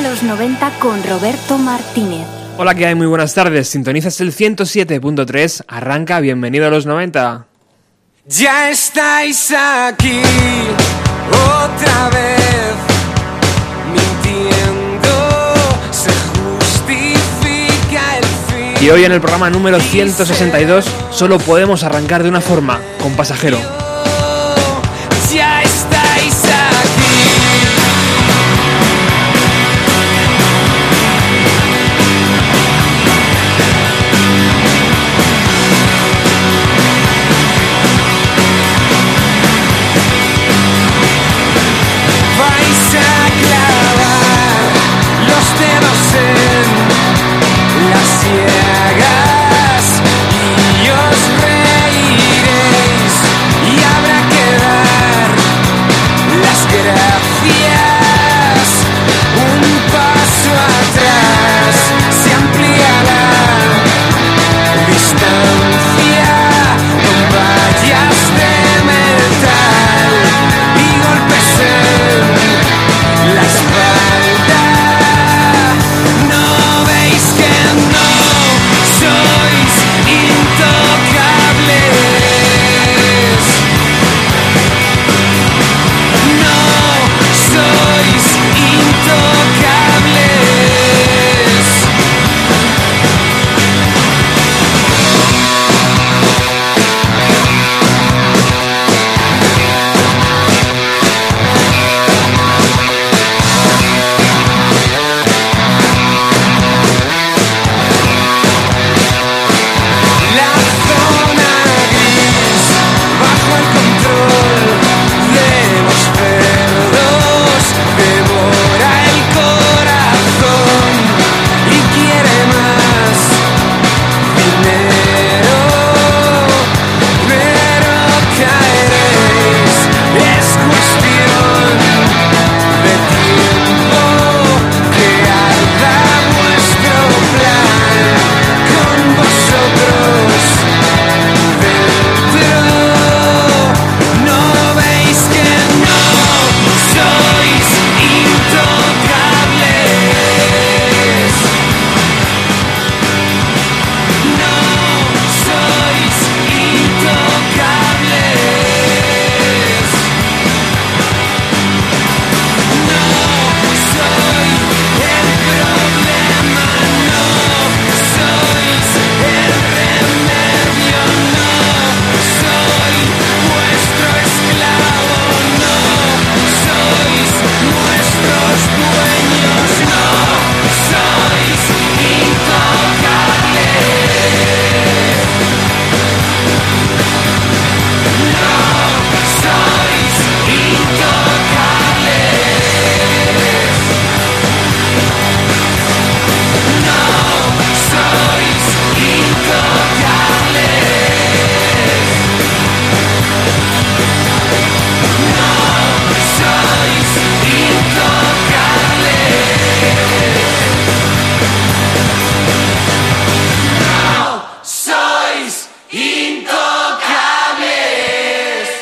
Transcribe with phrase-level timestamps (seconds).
[0.00, 2.26] a los 90 con Roberto Martínez.
[2.56, 2.94] Hola, ¿qué hay?
[2.94, 3.68] Muy buenas tardes.
[3.68, 5.64] Sintonizas el 107.3.
[5.68, 7.46] Arranca, bienvenido a los 90.
[8.26, 10.22] Ya estáis aquí
[11.28, 12.74] otra vez
[13.92, 15.54] mintiendo.
[15.90, 18.86] Se justifica el fin.
[18.86, 23.58] Y hoy en el programa número 162 solo podemos arrancar de una forma, con pasajero.
[25.32, 25.62] Ya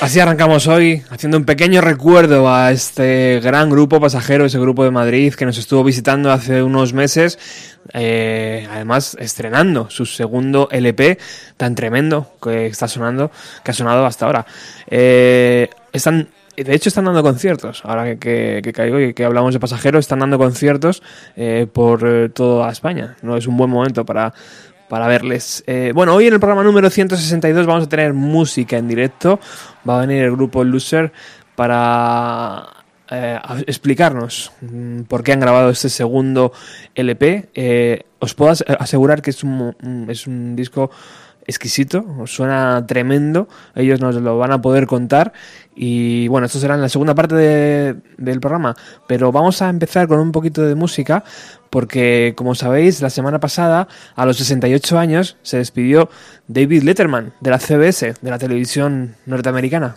[0.08, 4.90] Así arrancamos hoy, haciendo un pequeño recuerdo a este gran grupo pasajero, ese grupo de
[4.90, 7.38] Madrid que nos estuvo visitando hace unos meses,
[7.92, 11.18] eh, además estrenando su segundo LP
[11.58, 13.30] tan tremendo que está sonando,
[13.62, 14.46] que ha sonado hasta ahora.
[14.86, 17.82] Eh, están de hecho, están dando conciertos.
[17.84, 21.02] Ahora que, caigo y que hablamos de pasajeros, están dando conciertos
[21.36, 23.16] eh, por toda España.
[23.20, 24.32] No es un buen momento para,
[24.88, 25.62] para verles.
[25.66, 29.38] Eh, bueno, hoy en el programa número 162 vamos a tener música en directo.
[29.88, 31.12] Va a venir el grupo Loser
[31.54, 32.68] para
[33.10, 36.52] eh, explicarnos mm, por qué han grabado este segundo
[36.94, 37.48] LP.
[37.54, 40.90] Eh, os puedo as- asegurar que es un- es un disco
[41.46, 45.32] exquisito, os suena tremendo, ellos nos lo van a poder contar
[45.80, 48.74] y bueno, esto será en la segunda parte de- del programa,
[49.06, 51.22] pero vamos a empezar con un poquito de música
[51.70, 53.86] porque como sabéis, la semana pasada,
[54.16, 56.10] a los 68 años, se despidió
[56.48, 59.94] David Letterman de la CBS, de la televisión norteamericana.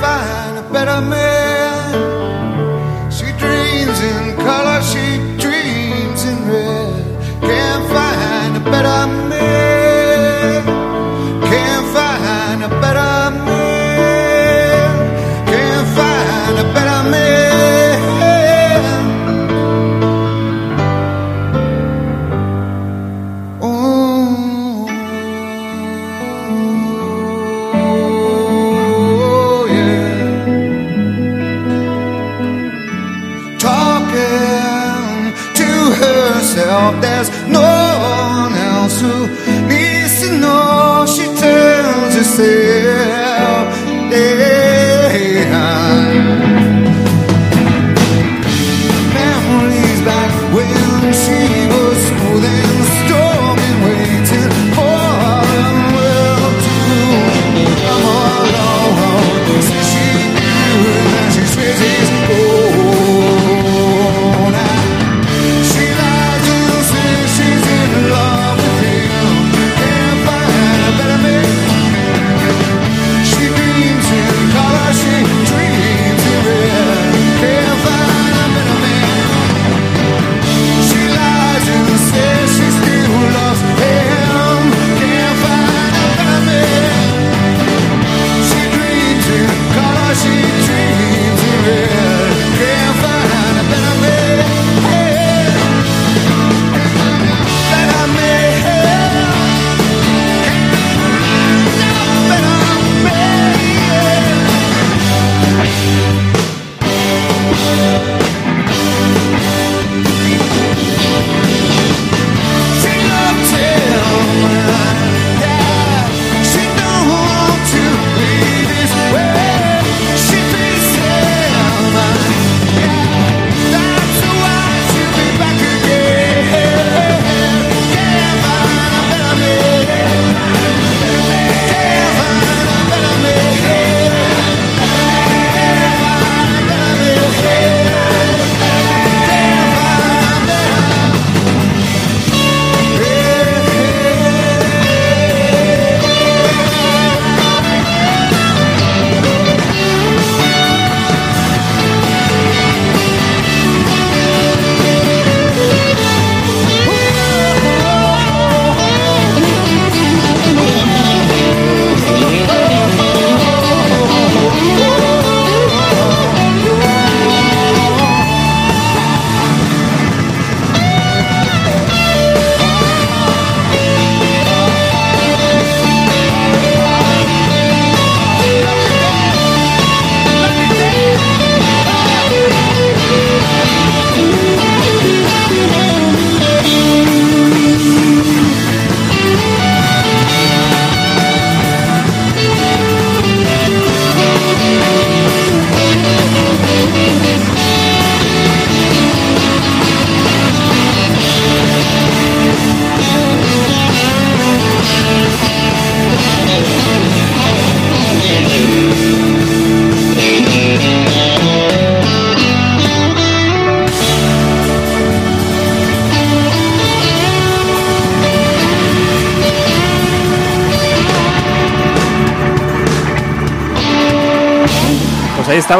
[0.00, 1.55] Find a better man.
[42.36, 42.75] say.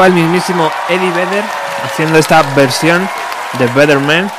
[0.04, 1.44] El mismísimo Eddie Vedder
[1.84, 3.08] haciendo esta versión
[3.58, 4.30] de Better Man,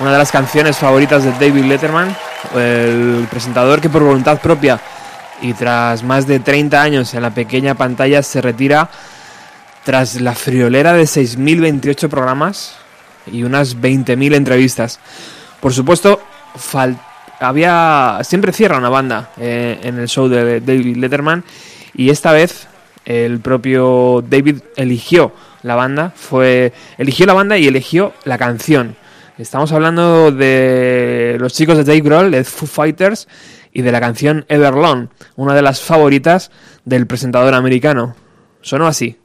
[0.00, 2.16] una de las canciones favoritas de David Letterman,
[2.54, 4.80] el presentador que por voluntad propia
[5.40, 8.90] y tras más de 30 años en la pequeña pantalla se retira
[9.84, 12.74] tras la friolera de 6.028 programas
[13.30, 14.98] y unas 20.000 entrevistas.
[15.60, 16.20] Por supuesto,
[17.38, 21.44] había siempre cierra una banda eh, en el show de David Letterman
[21.94, 22.63] y esta vez
[23.04, 25.32] el propio David eligió
[25.62, 28.96] la banda, fue eligió la banda y eligió la canción.
[29.38, 33.26] Estamos hablando de los chicos de Dave Grohl, de Foo Fighters
[33.72, 36.52] y de la canción Everlong, una de las favoritas
[36.84, 38.14] del presentador americano.
[38.60, 39.18] Sonó así.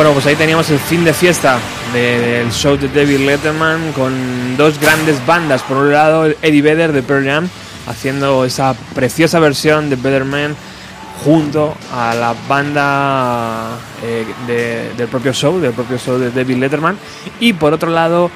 [0.00, 1.58] Bueno, pues ahí teníamos el fin de fiesta
[1.92, 5.60] de- del show de David Letterman con dos grandes bandas.
[5.60, 7.46] Por un lado, Eddie Vedder de Pearl Jam
[7.86, 10.56] haciendo esa preciosa versión de Better Man
[11.22, 16.96] junto a la banda eh, de- del propio show, del propio show de David Letterman.
[17.38, 18.30] Y por otro lado,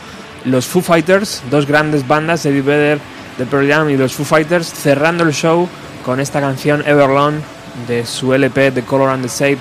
[0.44, 2.98] los Foo Fighters, dos grandes bandas, Eddie Vedder
[3.38, 5.66] de Pearl Jam y los Foo Fighters, cerrando el show
[6.04, 7.36] con esta canción Everlong
[7.88, 9.58] de su LP The Color and the Shape,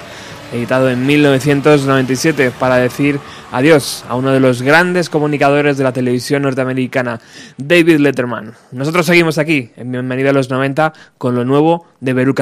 [0.53, 3.19] editado en 1997, para decir
[3.51, 7.19] adiós a uno de los grandes comunicadores de la televisión norteamericana,
[7.57, 8.53] David Letterman.
[8.71, 12.33] Nosotros seguimos aquí, en Bienvenida a los 90, con lo nuevo de Beru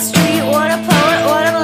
[0.00, 1.63] Street, what a poet, what a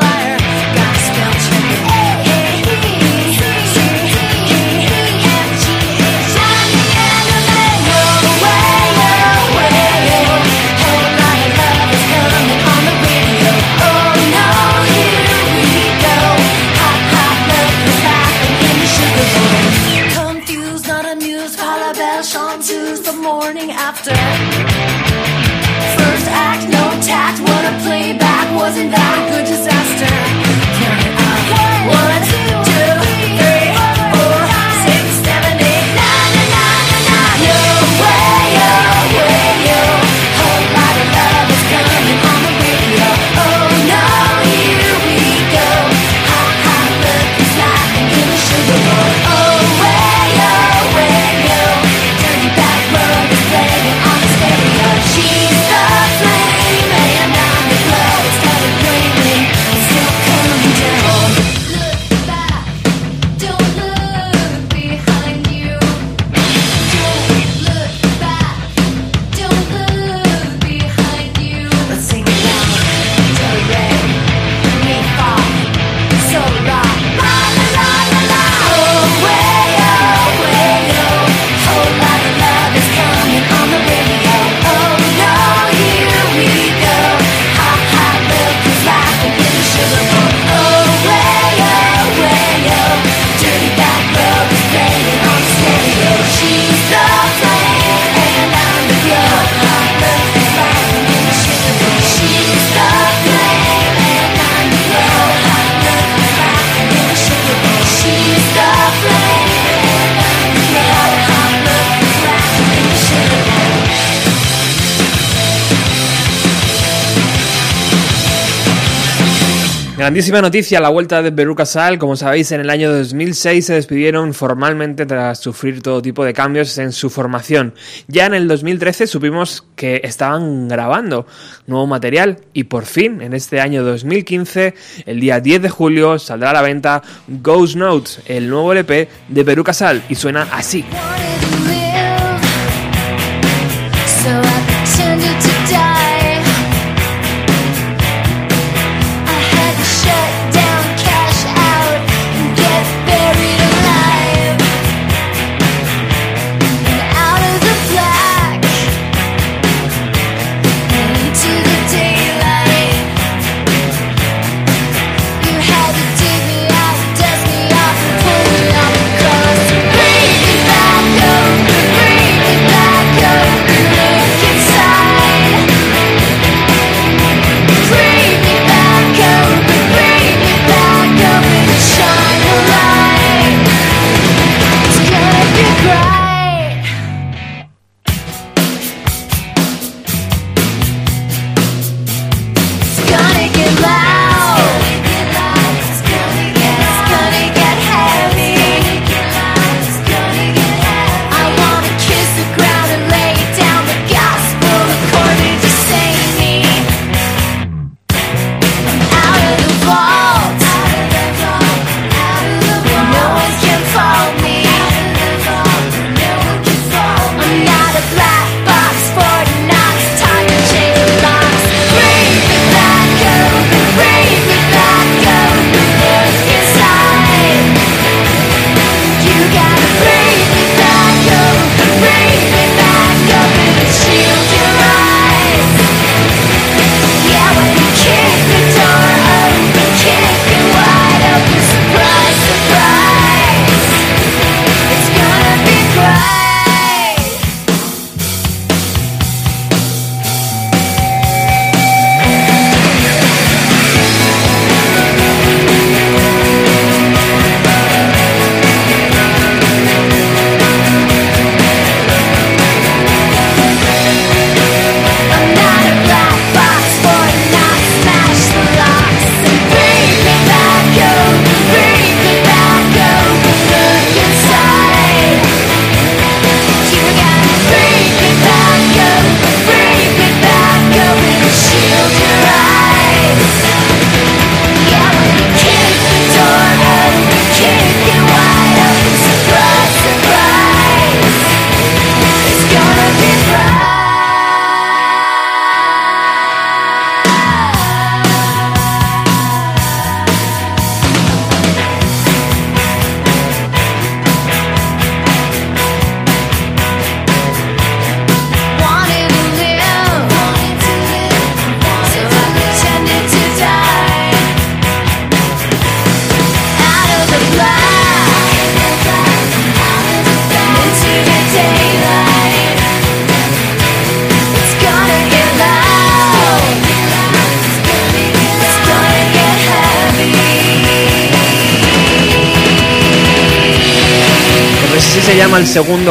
[120.21, 121.99] Grandísima noticia, la vuelta de Beru Casal.
[121.99, 126.77] Como sabéis, en el año 2006 se despidieron formalmente tras sufrir todo tipo de cambios
[126.77, 127.73] en su formación.
[128.07, 131.27] Ya en el 2013 supimos que estaban grabando
[131.67, 134.75] nuevo material y por fin, en este año 2015,
[135.07, 139.43] el día 10 de julio, saldrá a la venta Ghost Notes, el nuevo LP de
[139.43, 140.85] Beru Casal y suena así.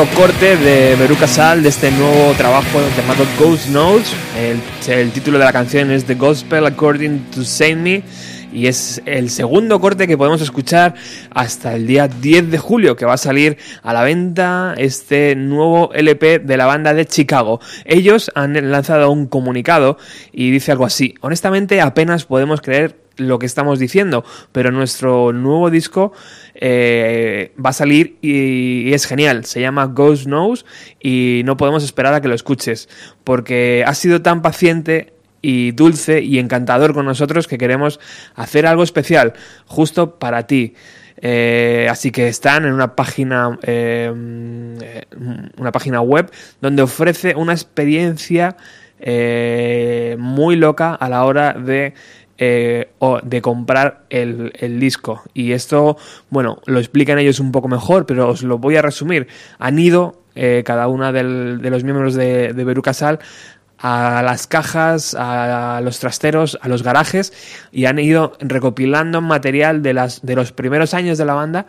[0.07, 4.13] Corte de Veruca Sal de este nuevo trabajo llamado Ghost Notes.
[4.37, 4.61] El,
[4.93, 8.03] el título de la canción es The Gospel According to Saint Me
[8.53, 10.95] y es el segundo corte que podemos escuchar
[11.31, 15.91] hasta el día 10 de julio que va a salir a la venta este nuevo
[15.93, 17.59] LP de la banda de Chicago.
[17.83, 19.97] Ellos han lanzado un comunicado
[20.31, 25.69] y dice algo así, honestamente apenas podemos creer lo que estamos diciendo, pero nuestro nuevo
[25.69, 26.13] disco
[26.55, 29.45] eh, va a salir y, es genial.
[29.45, 30.65] Se llama Ghost Knows
[31.01, 32.89] y no podemos esperar a que lo escuches,
[33.23, 37.99] porque has sido tan paciente y dulce y encantador con nosotros que queremos
[38.35, 39.33] hacer algo especial
[39.65, 40.73] justo para ti.
[41.21, 44.09] Eh, así que están en una página eh,
[45.57, 48.55] una página web donde ofrece una experiencia
[50.17, 51.93] muy loca a la hora de
[52.41, 55.23] eh, o de comprar el, el disco.
[55.33, 55.97] Y esto,
[56.29, 59.27] bueno, lo explican ellos un poco mejor, pero os lo voy a resumir.
[59.59, 63.19] Han ido eh, cada una de los miembros de, de Beru Casal
[63.77, 67.33] a las cajas, a los trasteros, a los garajes
[67.71, 71.65] y han ido recopilando material de, las, de los primeros años de la banda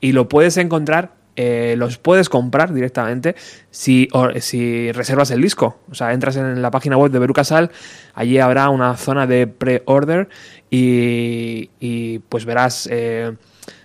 [0.00, 3.34] y lo puedes encontrar, eh, los puedes comprar directamente
[3.70, 5.78] si, o- si reservas el disco.
[5.90, 7.70] O sea, entras en la página web de Beru Casal,
[8.14, 10.28] allí habrá una zona de pre-order
[10.70, 12.88] y, y, pues verás...
[12.90, 13.32] eh,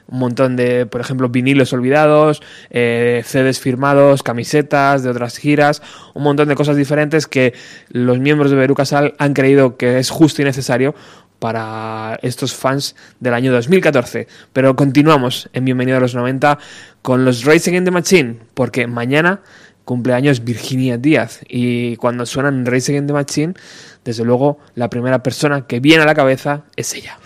[0.07, 5.81] un montón de, por ejemplo, vinilos olvidados, eh, CDs firmados, camisetas de otras giras,
[6.13, 7.55] un montón de cosas diferentes que
[7.89, 10.93] los miembros de Beru Casal han creído que es justo y necesario
[11.45, 14.27] para estos fans del año 2014.
[14.51, 16.57] Pero continuamos en Bienvenido a los 90
[17.03, 19.41] con los Racing in the Machine, porque mañana
[19.83, 23.53] cumpleaños Virginia Díaz y cuando suenan Racing in the Machine,
[24.03, 27.19] desde luego la primera persona que viene a la cabeza es ella.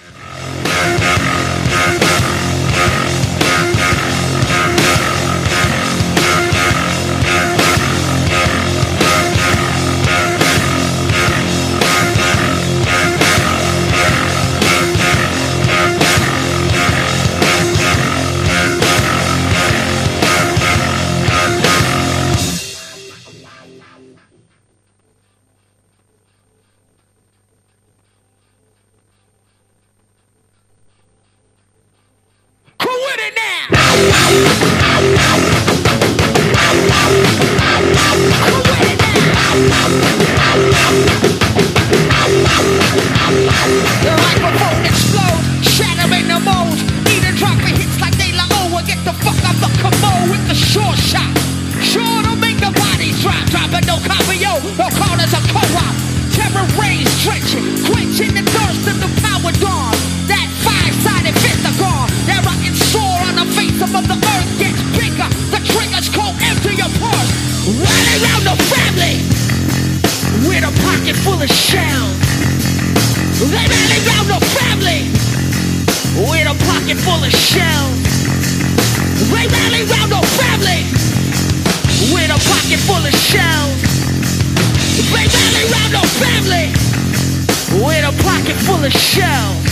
[88.65, 89.63] Full of shells.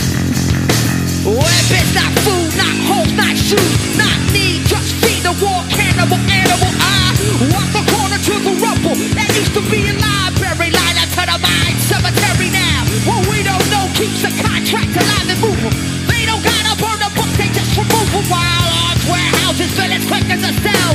[1.24, 6.72] Weapons, not food, not homes, not shoes, not need, just feed the war cannibal animal.
[6.80, 7.12] I
[7.52, 11.22] walk the corner to the rubble that used to be a library, line up to
[11.28, 12.86] the mine cemetery now.
[13.04, 15.74] What we don't know keeps the contract alive and moving.
[16.08, 18.24] They don't gotta burn the book, they just remove them.
[18.32, 20.92] While arms, warehouses fill as quick as a cell.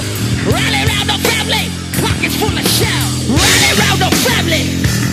[0.49, 1.69] Rally round the family,
[2.01, 3.29] pockets full of shells.
[3.29, 5.12] Rally round the family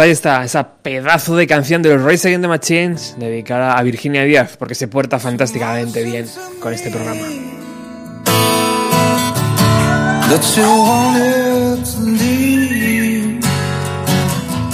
[0.00, 4.24] ahí está, esa pedazo de canción de los Race Against the Machines dedicada a Virginia
[4.24, 6.26] Díaz, porque se porta fantásticamente bien
[6.60, 7.20] con este programa.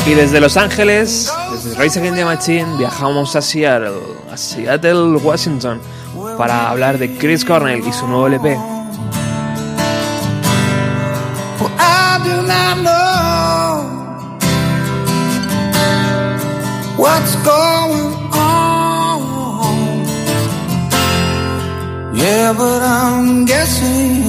[0.07, 5.81] Y desde Los Ángeles, desde Race Against the Machine, viajamos a Seattle, a Seattle, Washington,
[6.37, 8.57] para hablar de Chris Cornell y su nuevo LP.
[11.59, 13.06] Well,
[17.07, 19.23] what's going on.
[22.23, 24.25] Yeah, but I'm guessing.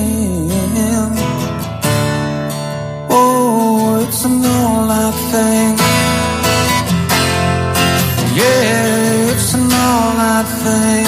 [3.10, 5.72] Oh, it's an all-out thing.
[8.40, 11.08] Yeah, it's an all-out thing.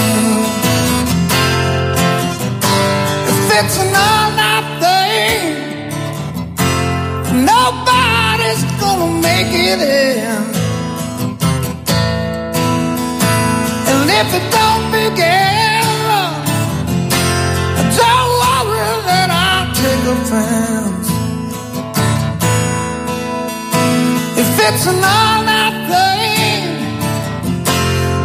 [3.31, 5.41] If it's an all-out thing.
[7.51, 10.38] Nobody's gonna make it in.
[14.21, 15.79] If it don't begin,
[17.99, 21.07] don't worry that I'll take offense.
[24.41, 26.63] If it's an all-night thing,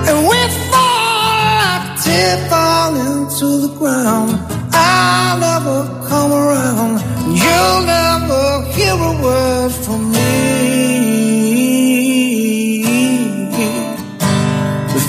[0.09, 4.31] and we fall like a tear fall into the ground,
[4.73, 5.79] I'll never
[6.09, 6.95] come around.
[7.43, 8.43] You'll never
[8.75, 10.14] hear a word from me.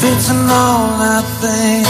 [0.07, 1.85] It's an all-out thing.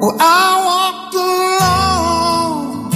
[0.00, 2.92] Well, I walked alone.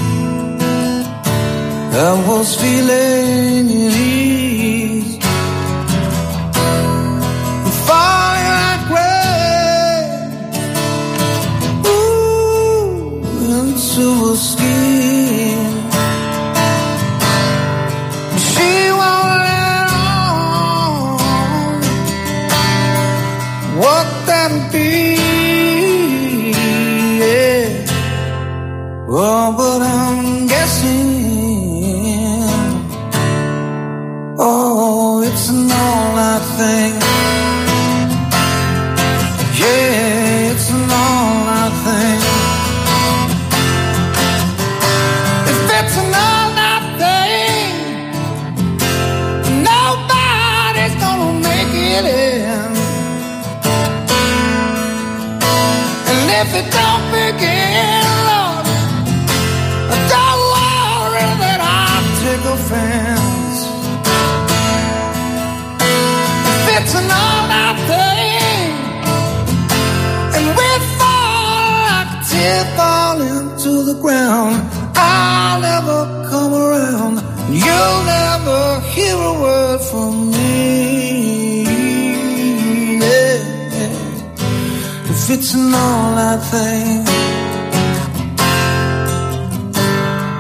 [1.94, 3.66] I was feeling
[85.38, 87.04] it's an all-out thing.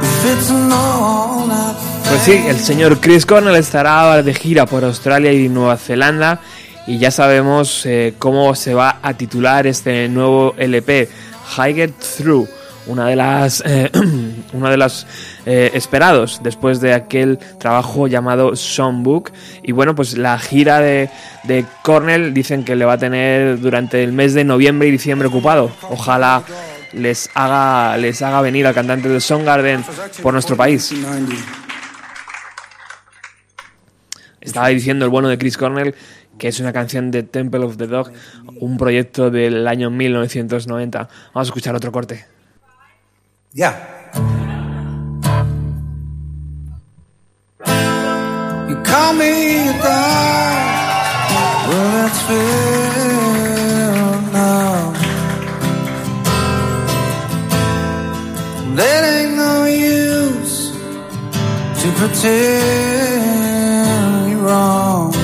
[0.02, 1.76] If it's an all-out
[2.08, 6.40] Pues sí, el señor Chris Cornell estará de gira por Australia y Nueva Zelanda
[6.86, 11.08] y ya sabemos eh, cómo se va a titular este nuevo LP,
[11.56, 12.48] High Get Through,
[12.86, 13.90] una de las, eh,
[14.52, 15.06] una de las
[15.50, 19.32] eh, esperados después de aquel trabajo llamado Songbook
[19.62, 21.08] y bueno, pues la gira de,
[21.44, 25.28] de Cornell dicen que le va a tener durante el mes de noviembre y diciembre
[25.28, 25.70] ocupado.
[25.88, 26.42] Ojalá
[26.92, 29.82] les haga, les haga venir al cantante de Soundgarden
[30.22, 30.92] por nuestro país.
[34.42, 35.94] Estaba diciendo el bueno de Chris Cornell
[36.38, 38.12] que es una canción de Temple of the Dog,
[38.60, 41.08] un proyecto del año 1990.
[41.32, 42.26] Vamos a escuchar otro corte.
[48.68, 50.56] You call me a dog.
[51.68, 53.48] Well, that's fair
[54.28, 54.96] enough.
[58.76, 60.56] There ain't no use
[61.80, 62.28] to pretend.
[64.30, 65.17] you're wrong.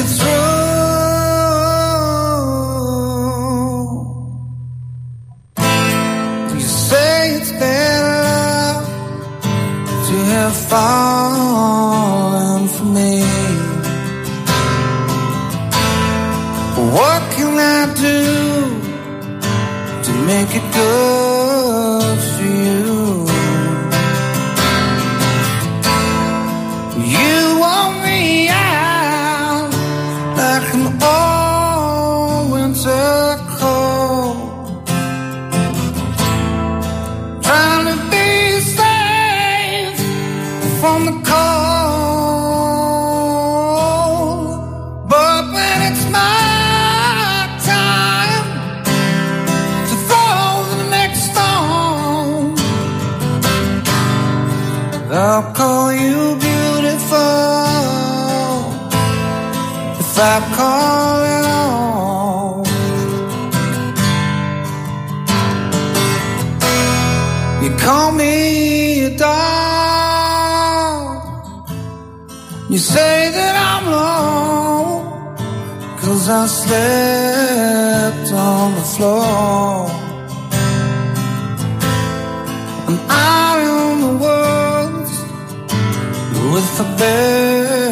[0.00, 0.72] See.
[6.54, 8.84] You say it's better
[10.06, 13.22] to have fallen for me.
[16.96, 18.20] What can I do
[20.04, 21.31] to make it good
[55.42, 57.18] I'll call you beautiful
[60.02, 62.64] if I call it on.
[67.64, 68.34] You call me
[69.06, 69.34] a dog.
[72.70, 75.00] You say that I'm wrong.
[76.00, 79.90] Cause I slept on the floor.
[82.88, 84.61] I'm out in the woods
[86.52, 87.91] with a bear.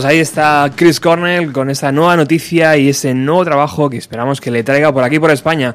[0.00, 4.40] Pues ahí está Chris Cornell con esta nueva noticia y ese nuevo trabajo que esperamos
[4.40, 5.74] que le traiga por aquí, por España.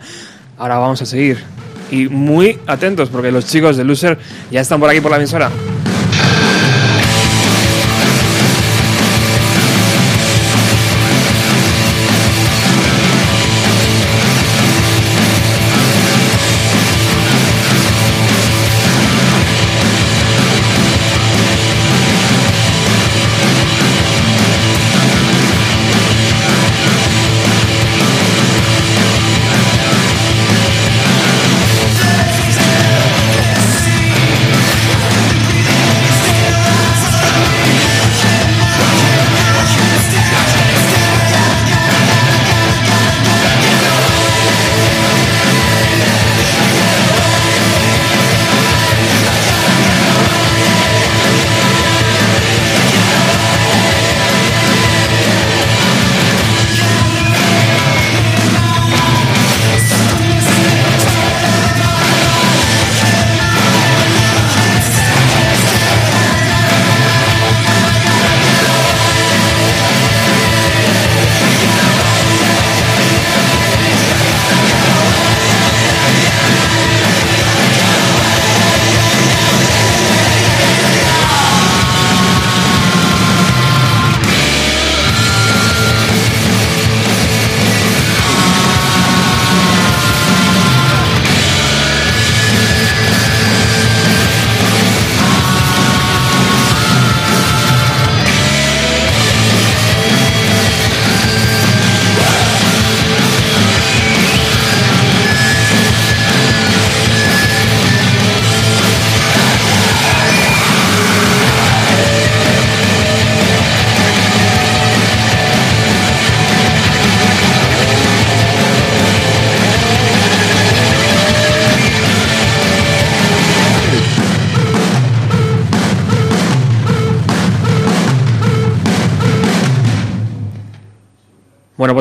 [0.58, 1.38] Ahora vamos a seguir.
[1.92, 4.18] Y muy atentos porque los chicos de Loser
[4.50, 5.52] ya están por aquí por la emisora.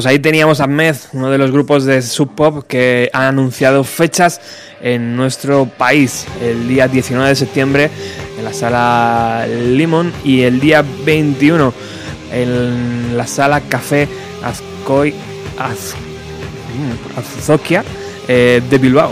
[0.05, 3.85] Pues ahí teníamos a Med, uno de los grupos de Sub Pop que ha anunciado
[3.85, 4.39] fechas
[4.83, 6.27] en nuestro país.
[6.43, 7.91] El día 19 de septiembre
[8.39, 11.73] en la sala Limón y el día 21
[12.35, 14.07] en la sala Café
[14.43, 15.15] Azcoy
[15.59, 15.95] Az-
[16.77, 17.83] mm, Azokia
[18.29, 19.11] eh, de Bilbao.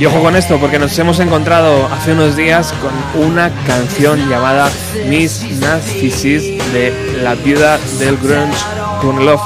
[0.00, 4.70] Y ojo con esto, porque nos hemos encontrado hace unos días con una canción llamada
[5.06, 6.42] Miss Narcissus
[6.72, 8.56] de la viuda del grunge
[9.02, 9.40] Kunlov.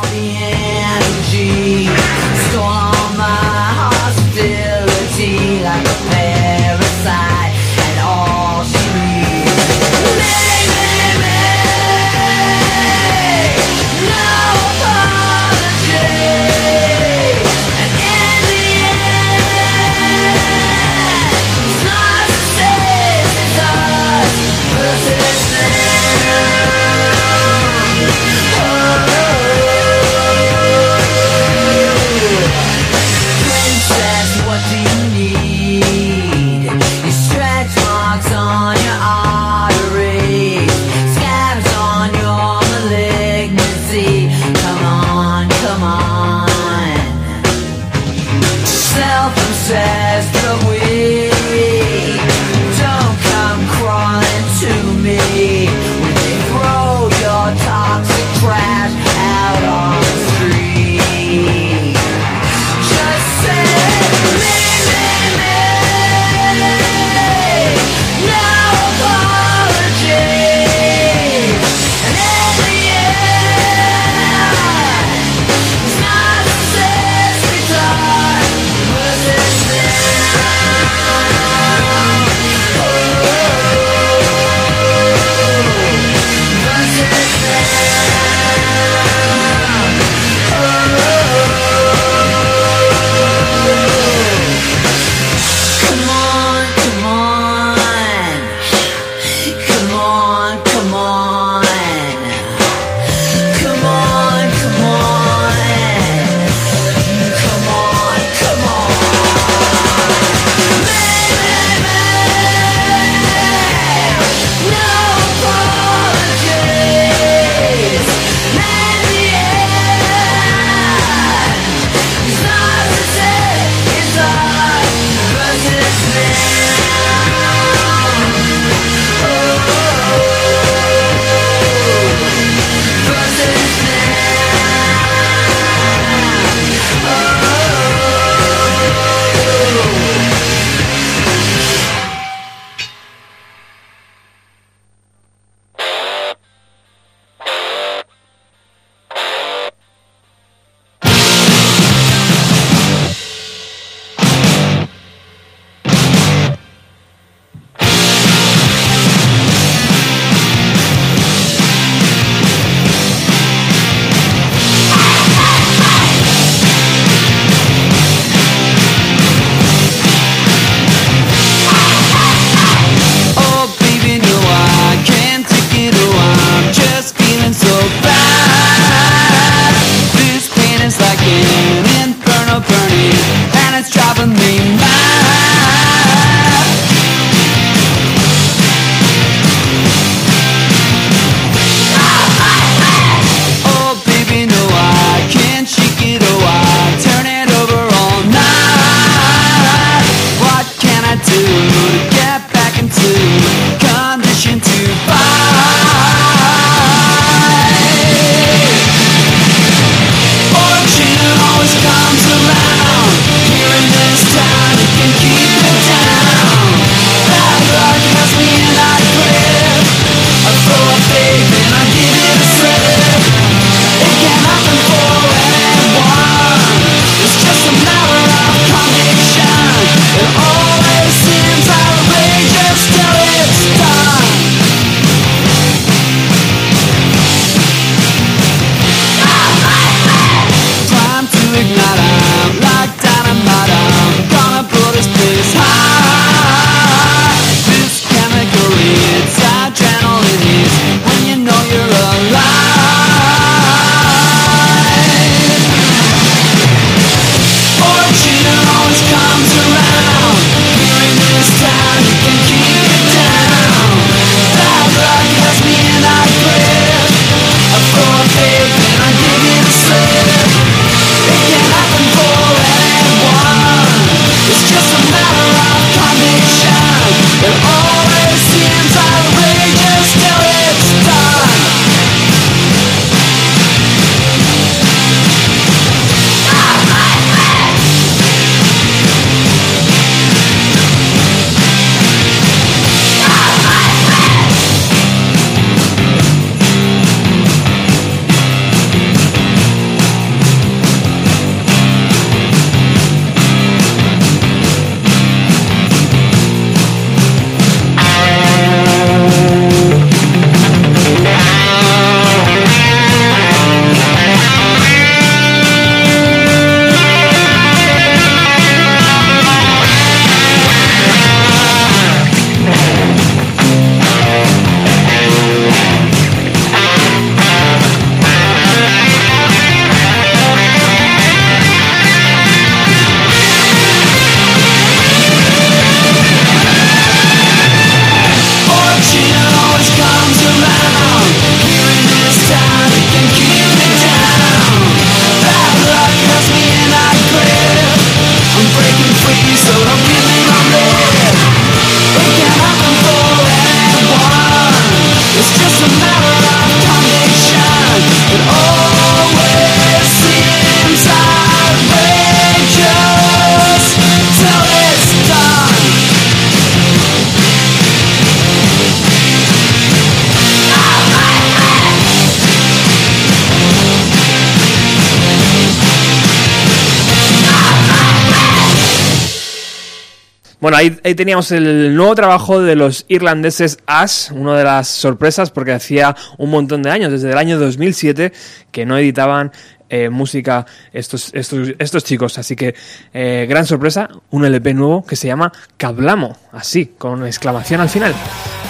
[380.65, 385.73] Bueno, ahí, teníamos el nuevo trabajo de los irlandeses Ash, una de las sorpresas porque
[385.73, 388.33] hacía un montón de años, desde el año 2007,
[388.73, 389.53] que no editaban
[389.91, 392.39] eh, música estos, estos, estos chicos.
[392.39, 392.75] Así que,
[393.13, 398.15] eh, gran sorpresa, un LP nuevo que se llama Cablamo, así, con exclamación al final.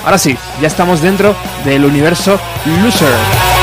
[0.04, 2.40] Ahora sí, ya estamos dentro del universo
[2.82, 3.53] Loser.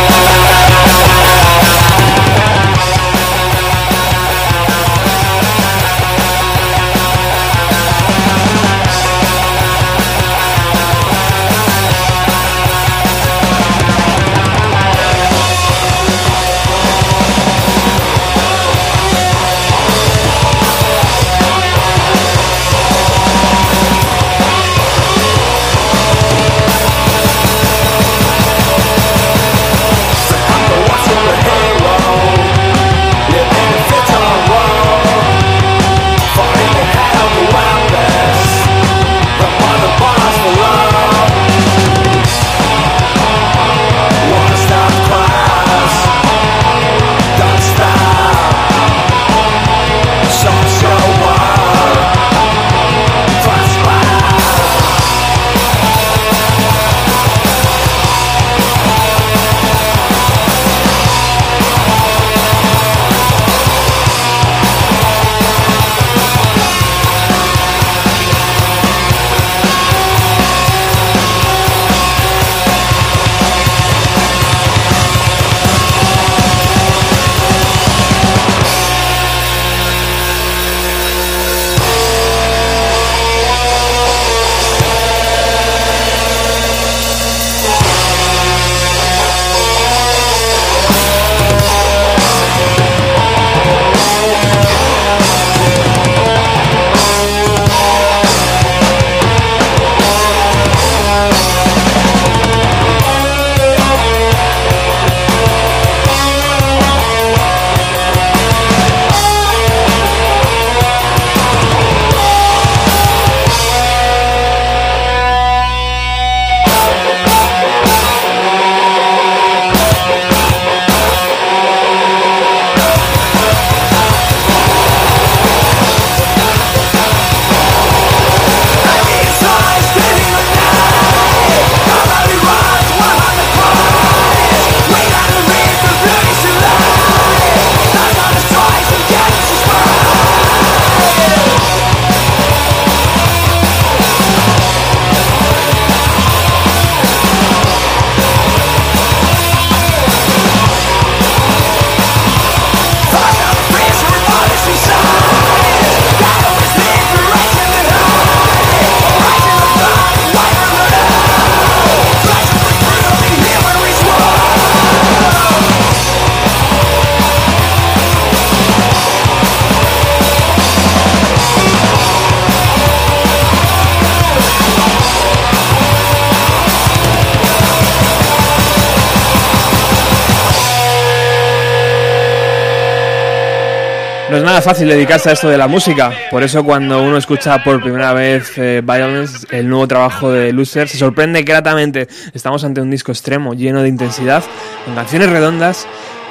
[184.63, 188.51] Fácil dedicarse a esto de la música, por eso cuando uno escucha por primera vez
[188.57, 192.07] eh, Violence, el nuevo trabajo de Loser, se sorprende gratamente.
[192.33, 194.43] Estamos ante un disco extremo, lleno de intensidad,
[194.85, 195.87] con canciones redondas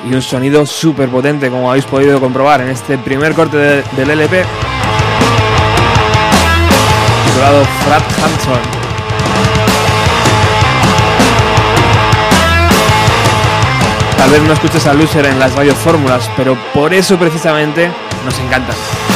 [0.08, 4.10] y un sonido súper potente, como habéis podido comprobar en este primer corte de- del
[4.10, 4.44] LP,
[7.26, 8.60] titulado Frat Hanson.
[14.16, 17.90] Tal vez no escuches a Loser en las radiofórmulas, pero por eso precisamente
[18.24, 19.09] nos encantan.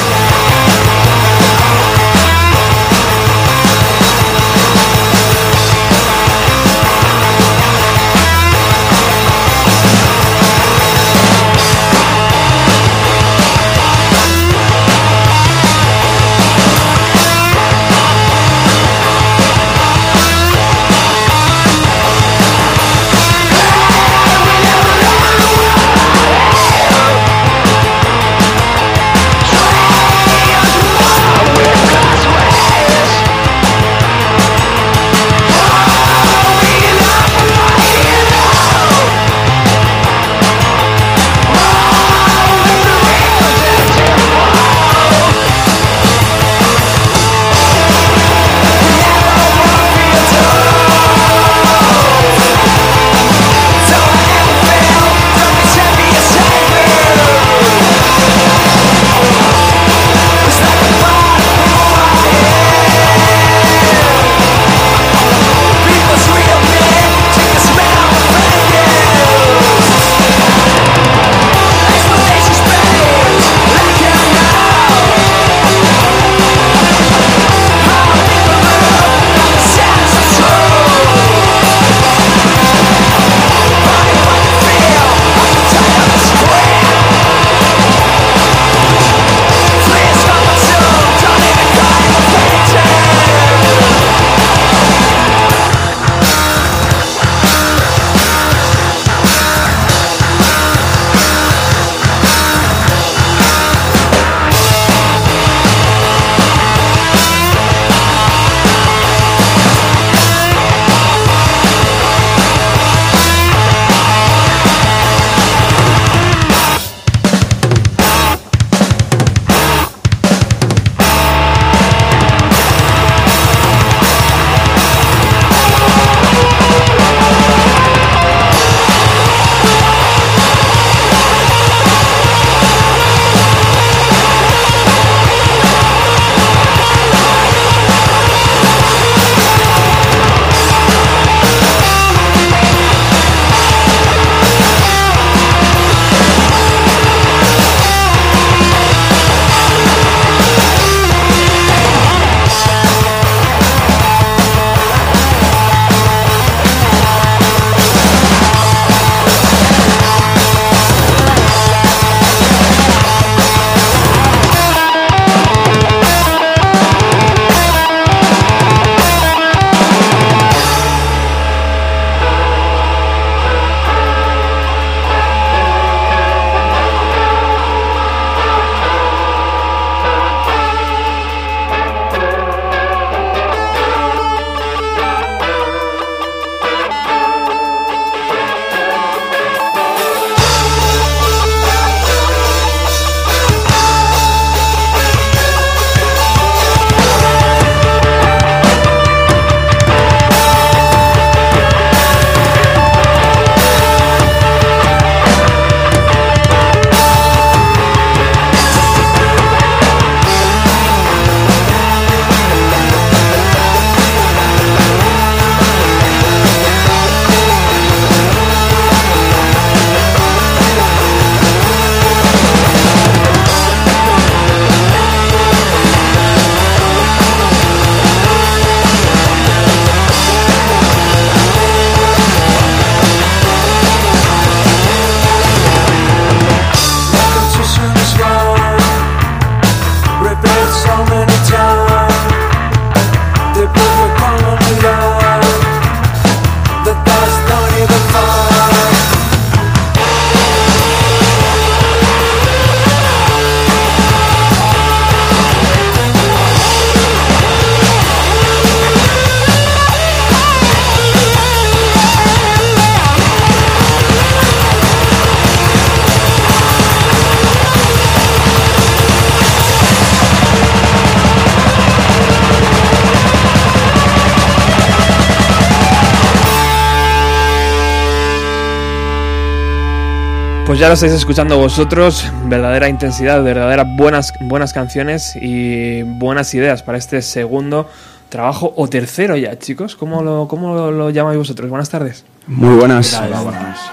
[280.74, 286.82] Pues ya lo estáis escuchando vosotros, verdadera intensidad, verdaderas buenas, buenas canciones y buenas ideas
[286.82, 287.88] para este segundo
[288.28, 289.94] trabajo o tercero ya, chicos.
[289.94, 291.70] ¿Cómo lo, cómo lo, lo llamáis vosotros?
[291.70, 292.24] Buenas tardes.
[292.48, 293.22] Muy buenas.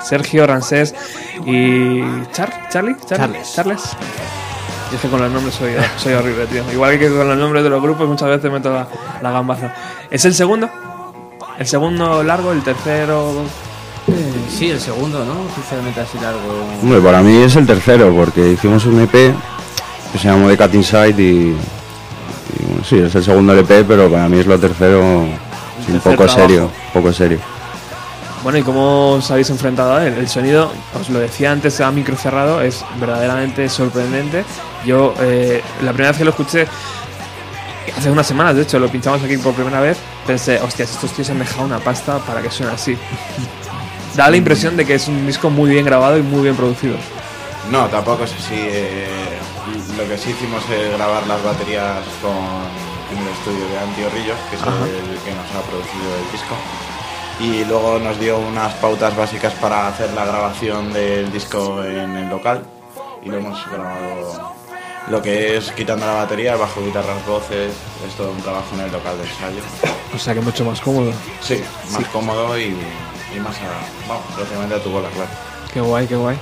[0.01, 0.95] Sergio, Ransés
[1.45, 2.01] y
[2.31, 3.53] Char, Charlie, Charles.
[3.53, 3.83] Charles.
[4.91, 6.63] Y es que con los nombres soy, soy horrible, tío.
[6.73, 8.87] Igual que con los nombres de los grupos muchas veces meto la,
[9.21, 9.71] la gambaza.
[10.09, 10.67] ¿Es el segundo?
[11.59, 12.51] ¿El segundo largo?
[12.51, 13.45] ¿El tercero?
[14.49, 15.35] Sí, el segundo, ¿no?
[15.55, 16.39] Sinceramente así largo.
[16.81, 20.73] Hombre, para mí es el tercero, porque hicimos un EP que se llamó The Cat
[20.73, 21.55] Inside y, y,
[22.67, 25.25] bueno, sí, es el segundo LP, pero para mí es lo tercero,
[25.85, 26.47] sí, un tercer poco trabajo.
[26.47, 27.39] serio, poco serio.
[28.43, 30.15] Bueno, ¿y cómo os habéis enfrentado a él?
[30.15, 34.43] El sonido, os lo decía antes a micro cerrado, es verdaderamente sorprendente.
[34.83, 36.67] Yo, eh, la primera vez que lo escuché,
[37.95, 41.29] hace unas semanas, de hecho, lo pinchamos aquí por primera vez, pensé, hostias, estos tíos
[41.29, 42.97] han dejado una pasta para que suene así.
[44.15, 46.95] Da la impresión de que es un disco muy bien grabado y muy bien producido.
[47.69, 48.55] No, tampoco es así.
[48.57, 49.07] eh,
[49.97, 54.37] lo que sí hicimos es grabar las baterías con, en el estudio de Antio Rillos,
[54.49, 54.71] que es Ajá.
[54.85, 56.55] el que nos ha producido el disco.
[57.39, 62.29] Y luego nos dio unas pautas básicas para hacer la grabación del disco en el
[62.29, 62.63] local.
[63.23, 64.51] Y lo hemos grabado
[65.09, 67.73] lo que es quitando la batería, bajo, guitarras, voces.
[68.07, 69.61] Es todo un trabajo en el local de ensayo.
[70.13, 71.11] O sea que mucho más cómodo.
[71.41, 71.61] Sí,
[71.93, 72.75] más cómodo y,
[73.35, 75.29] y más a, vamos, prácticamente a tu bola, claro.
[75.73, 76.37] Qué guay, qué guay.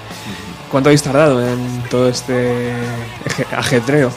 [0.71, 2.71] ¿Cuánto habéis tardado en todo este
[3.55, 4.11] ajetreo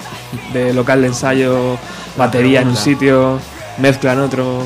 [0.53, 1.77] de local de ensayo,
[2.17, 3.39] batería en un sitio,
[3.79, 4.63] mezcla en otro?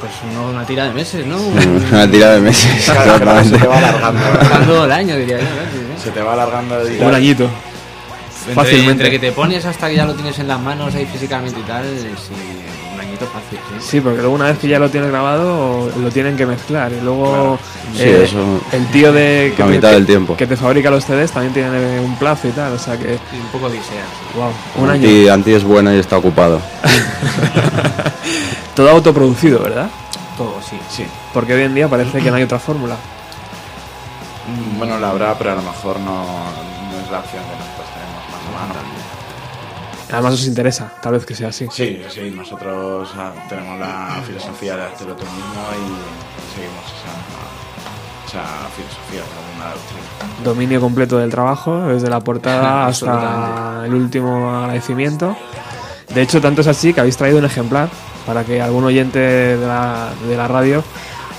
[0.00, 1.36] Pues uno- una tira de meses, ¿no?
[1.92, 2.84] Una tira de meses.
[2.92, 4.20] Claro, claro, se te va alargando.
[4.40, 5.44] Pasando el año, diría yo.
[5.44, 6.02] ¿no?
[6.02, 7.48] Se te va alargando el Un añito.
[8.54, 8.90] Fácilmente.
[8.90, 11.62] entre que te pones hasta que ya lo tienes en las manos ahí físicamente y
[11.62, 12.08] tal, sí,
[13.26, 13.86] fácil, sí.
[13.90, 16.92] Sí, porque luego una vez que ya lo tienes grabado, lo tienen que mezclar.
[16.92, 17.58] Y luego
[17.94, 20.36] Sí, eh, eso- el tío de La mitad te, del tiempo.
[20.36, 22.72] que te fabrica los CDs también tiene un plazo y tal.
[22.72, 23.82] O sea que, un poco odisea.
[24.32, 24.38] sí.
[24.38, 24.50] wow,
[24.84, 25.02] un año.
[25.08, 26.60] Anti, Anti es buena y está ocupado.
[28.74, 29.88] Todo autoproducido, ¿verdad?
[30.36, 30.78] Todo, sí.
[30.88, 31.04] Sí.
[31.34, 32.96] Porque hoy en día parece que no hay otra fórmula.
[34.78, 38.22] Bueno, la habrá, pero a lo mejor no, no es la opción que nosotros tenemos
[38.32, 38.80] más a mano.
[40.12, 41.66] Además os interesa, tal vez que sea así.
[41.70, 48.68] Sí, sí, nosotros ah, tenemos la filosofía de hacerlo tú mismo y seguimos esa, esa
[48.76, 50.44] filosofía, misma doctrina.
[50.44, 55.34] Dominio completo del trabajo, desde la portada hasta el último agradecimiento.
[56.14, 57.88] De hecho, tanto es así que habéis traído un ejemplar
[58.26, 60.84] para que algún oyente de la, de la radio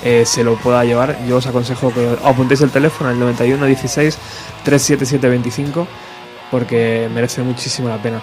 [0.03, 1.23] eh, se lo pueda llevar.
[1.27, 4.17] Yo os aconsejo que apuntéis el teléfono al 91 16
[4.63, 5.87] 377 25
[6.49, 8.21] porque merece muchísimo la pena.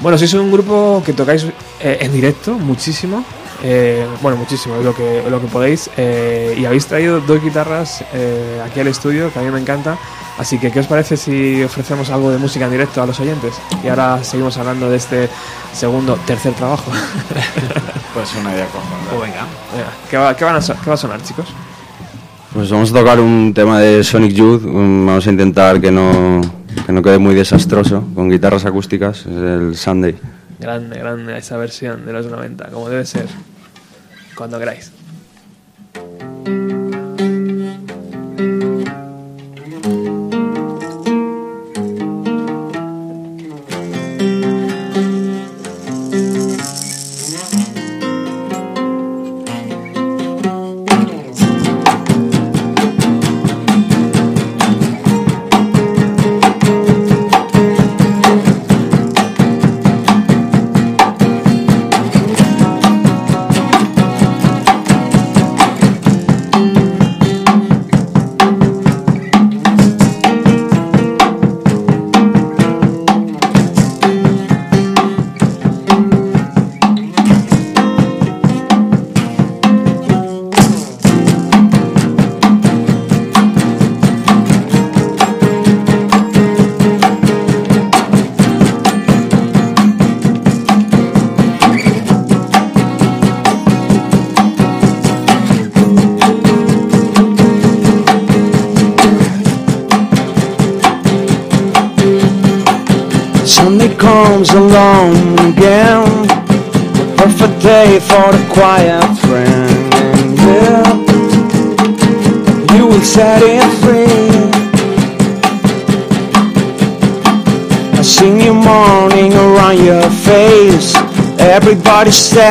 [0.00, 1.44] Bueno, sois un grupo que tocáis
[1.80, 3.24] eh, en directo muchísimo.
[3.62, 5.88] eh, bueno, muchísimo, es lo que, lo que podéis.
[5.96, 9.96] eh, y habéis traído dos guitarras eh, aquí al estudio, que a mí me encanta.
[10.38, 13.54] Así que, ¿qué os parece si ofrecemos algo de música en directo a los oyentes?
[13.82, 15.30] Y ahora seguimos hablando de este
[15.72, 16.90] segundo, tercer trabajo.
[18.16, 19.10] Pues una idea conjunta.
[19.10, 19.44] Pues venga.
[19.74, 21.48] Venga, ¿qué, va, qué van a so- qué va a sonar, chicos?
[22.56, 24.62] Pues vamos a tocar un tema de Sonic Youth.
[24.64, 26.40] Vamos a intentar que no,
[26.86, 29.26] que no quede muy desastroso, con guitarras acústicas.
[29.26, 30.16] Es el Sunday.
[30.58, 33.26] Grande, grande esa versión de los 90, como debe ser.
[34.34, 34.90] Cuando queráis.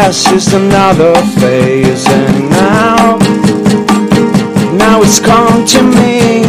[0.05, 3.17] past is another phase And now,
[4.77, 6.43] now it's come to me.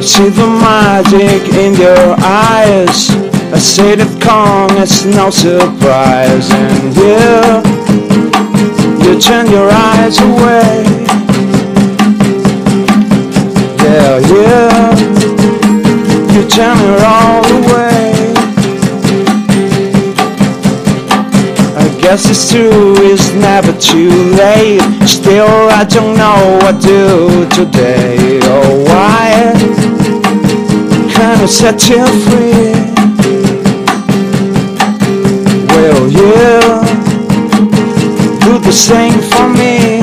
[0.00, 3.10] See the magic in your eyes
[3.52, 6.48] I say it come, it's no surprise.
[6.52, 7.26] And you,
[9.04, 10.84] you turn your eyes away.
[13.82, 14.94] Yeah, yeah,
[16.32, 18.09] you turn it all away.
[22.00, 24.80] Guess it's true, it's never too late.
[25.06, 28.40] Still, I don't know what to do today.
[28.42, 29.52] Oh, why
[31.12, 32.72] can't I set you free?
[35.76, 36.40] Will you
[38.44, 39.99] do the same for me?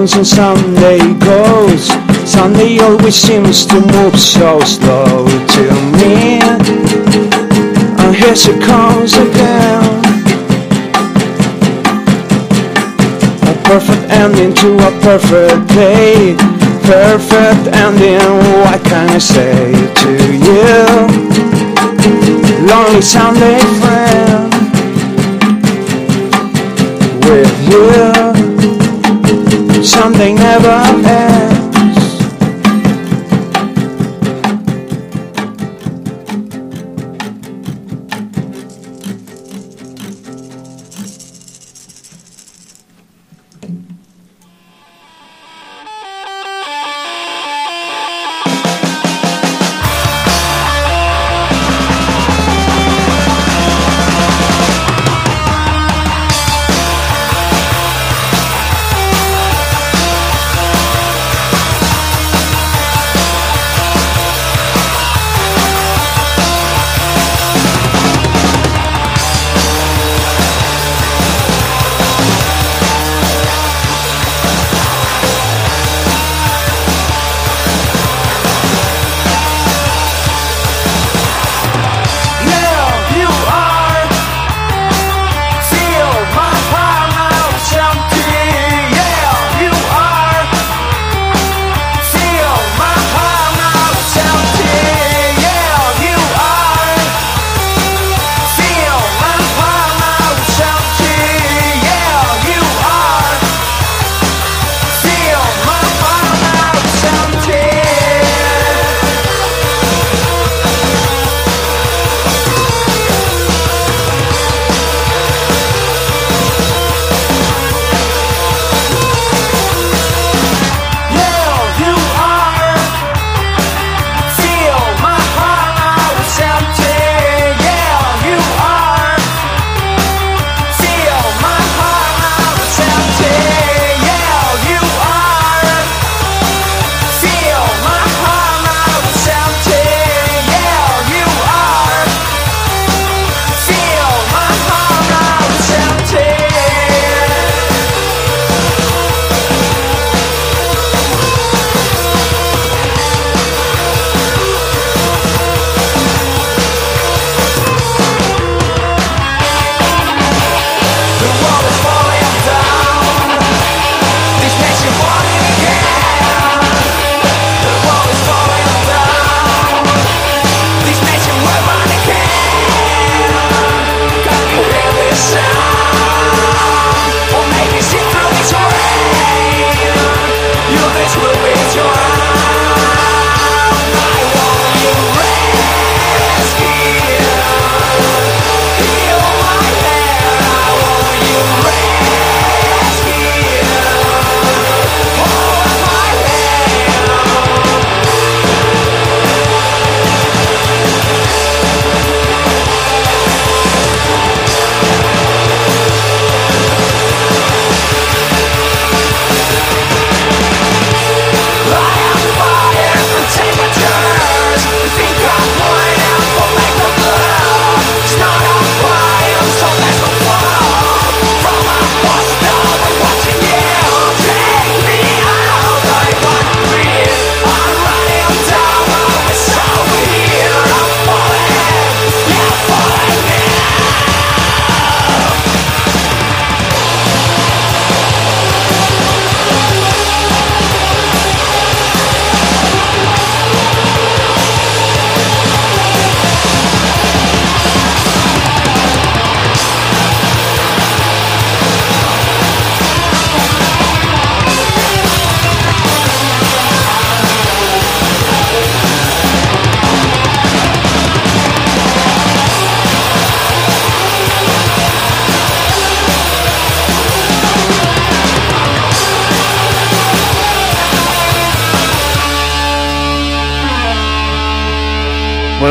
[0.00, 1.88] And Sunday goes.
[2.24, 5.64] Sunday always seems to move so slow to
[6.00, 6.40] me.
[8.00, 9.84] And here she comes again.
[13.44, 16.34] A perfect ending to a perfect day.
[16.84, 18.24] Perfect ending,
[18.62, 19.70] what can I say
[20.02, 20.12] to
[20.46, 20.80] you?
[22.66, 24.50] Lonely Sunday friend.
[27.26, 28.19] With you.
[29.82, 31.29] Sunday never ends.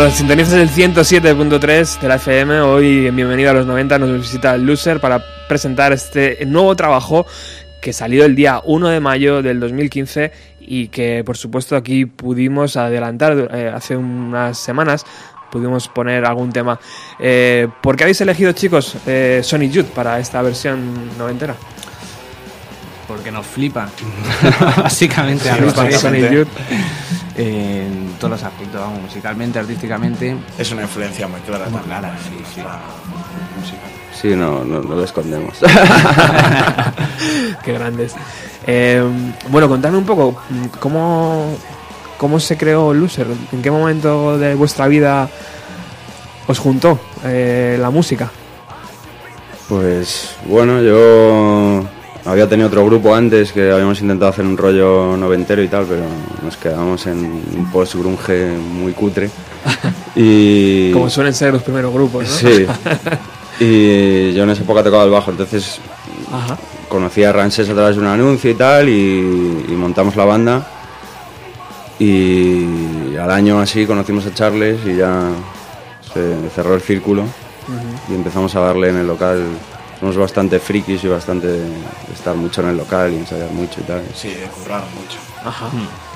[0.10, 2.62] Bueno, sintonizas el 107.3 de la FM.
[2.62, 7.28] Hoy en Bienvenido a los 90 nos visita el Loser para presentar este nuevo trabajo
[7.80, 10.32] que salió el día 1 de mayo del 2015
[10.62, 15.06] y que por supuesto aquí pudimos adelantar eh, hace unas semanas.
[15.52, 16.80] Pudimos poner algún tema.
[17.20, 21.56] Eh, ¿Por qué habéis elegido, chicos, eh, Sonic Youth para esta versión noventera?
[23.08, 23.88] Porque nos flipa.
[24.78, 26.00] Básicamente, a Sí, tres.
[26.00, 26.48] Sonic Youth.
[27.42, 30.36] En todos los aspectos, vamos, musicalmente, artísticamente.
[30.58, 32.00] Es una influencia muy clara Muy también.
[32.00, 32.62] clara, sí, sí.
[33.58, 33.80] Música.
[34.14, 35.58] Sí, no, no, no lo escondemos.
[37.64, 38.14] Qué grandes.
[38.68, 39.02] Eh,
[39.50, 40.36] bueno, contadme un poco,
[40.82, 41.56] ¿cómo,
[42.18, 43.28] ¿cómo se creó Loser?
[43.54, 45.30] ¿En qué momento de vuestra vida
[46.46, 48.30] os juntó eh, la música?
[49.70, 51.86] Pues bueno, yo
[52.30, 56.04] había tenido otro grupo antes que habíamos intentado hacer un rollo noventero y tal, pero
[56.44, 57.18] nos quedamos en
[57.58, 59.30] un post-grunge muy cutre.
[60.16, 60.92] Y...
[60.92, 62.30] Como suelen ser los primeros grupos, ¿no?
[62.30, 62.66] Sí.
[63.62, 65.80] Y yo en esa época tocaba el bajo, entonces
[66.32, 66.58] Ajá.
[66.88, 70.66] conocí a Ranses a través de un anuncio y tal, y, y montamos la banda.
[72.00, 75.30] Y al año así conocimos a Charles y ya
[76.14, 77.26] se cerró el círculo
[78.10, 79.44] y empezamos a darle en el local.
[80.00, 81.66] Somos bastante frikis y bastante de
[82.14, 84.02] estar mucho en el local y ensayar mucho y tal.
[84.16, 85.18] Sí, de currar mucho.
[85.44, 85.68] Ajá.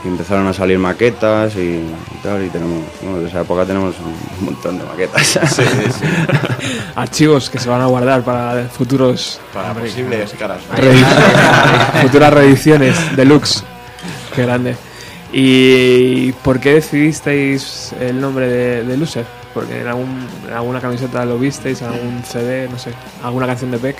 [0.05, 3.95] Y empezaron a salir maquetas y, y tal, y tenemos, bueno, de esa época tenemos
[3.99, 5.27] un montón de maquetas.
[5.27, 6.05] Sí, sí.
[6.95, 10.61] Archivos que se van a guardar para futuros Para posibles caras.
[12.01, 13.63] futuras reediciones deluxe.
[14.33, 14.77] Qué grande.
[15.33, 19.42] ¿Y por qué decidisteis el nombre de, de Loser?
[19.53, 22.91] Porque en, algún, en alguna camiseta lo visteis, algún CD, no sé,
[23.23, 23.97] alguna canción de Beck.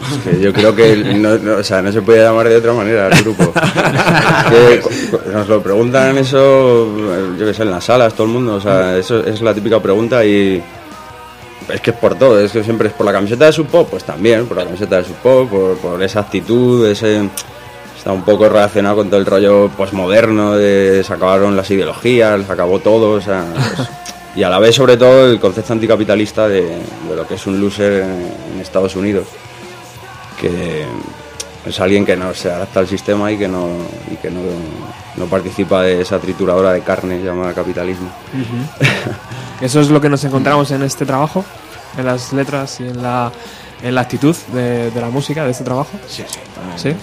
[0.00, 3.08] Es que yo creo que no, o sea, no se puede llamar de otra manera
[3.08, 3.52] el grupo.
[5.32, 6.88] Nos lo preguntan eso,
[7.38, 8.54] yo que sé, en las salas, todo el mundo.
[8.54, 10.62] O sea, eso es la típica pregunta y
[11.68, 12.40] es que es por todo.
[12.40, 14.96] Es que siempre es por la camiseta de su pop, pues también, por la camiseta
[14.96, 15.50] de su pop,
[15.80, 17.28] por, esa actitud, ese
[17.96, 22.52] está un poco relacionado con todo el rollo posmoderno de se acabaron las ideologías, se
[22.52, 23.44] acabó todo, o sea,
[24.36, 27.60] y a la vez sobre todo el concepto anticapitalista de, de lo que es un
[27.60, 29.26] loser en, en Estados Unidos
[30.40, 30.86] que
[31.66, 33.68] es alguien que no se adapta al sistema y que no,
[34.10, 34.40] y que no,
[35.16, 38.10] no participa de esa trituradora de carne llamada capitalismo.
[39.60, 41.44] Eso es lo que nos encontramos en este trabajo,
[41.98, 43.30] en las letras y en la,
[43.82, 45.90] en la actitud de, de la música de este trabajo.
[46.08, 46.38] Sí, sí.
[46.54, 46.78] también.
[46.78, 46.94] ¿Sí?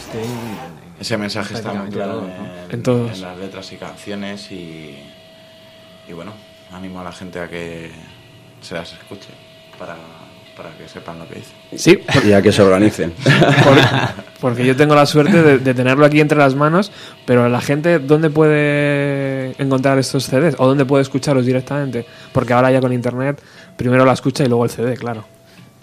[1.00, 2.72] Ese mensaje está muy claro todo, en.
[2.72, 3.12] En todos.
[3.12, 4.98] en las letras y canciones y,
[6.08, 6.34] y bueno,
[6.72, 7.92] animo a la gente a que
[8.62, 9.30] se las escuche
[9.80, 9.96] para,
[10.56, 11.54] para que sepan lo que dice.
[11.76, 13.12] Sí, Y a que se organicen.
[13.64, 16.92] Por- porque yo tengo la suerte de, de tenerlo aquí entre las manos,
[17.26, 20.56] pero la gente, ¿dónde puede encontrar estos CDs?
[20.60, 22.06] ¿O dónde puede escucharlos directamente?
[22.34, 23.42] Porque ahora ya con internet,
[23.78, 25.26] primero la escucha y luego el CD, claro.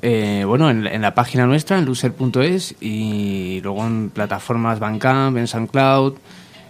[0.03, 5.47] Eh, bueno, en, en la página nuestra, en loser.es, y luego en plataformas Bandcamp, en
[5.49, 6.15] SoundCloud.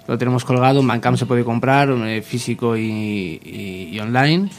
[0.06, 4.50] Lo tenemos colgado, en Bandcamp se puede comprar, eh, físico y, y- y online.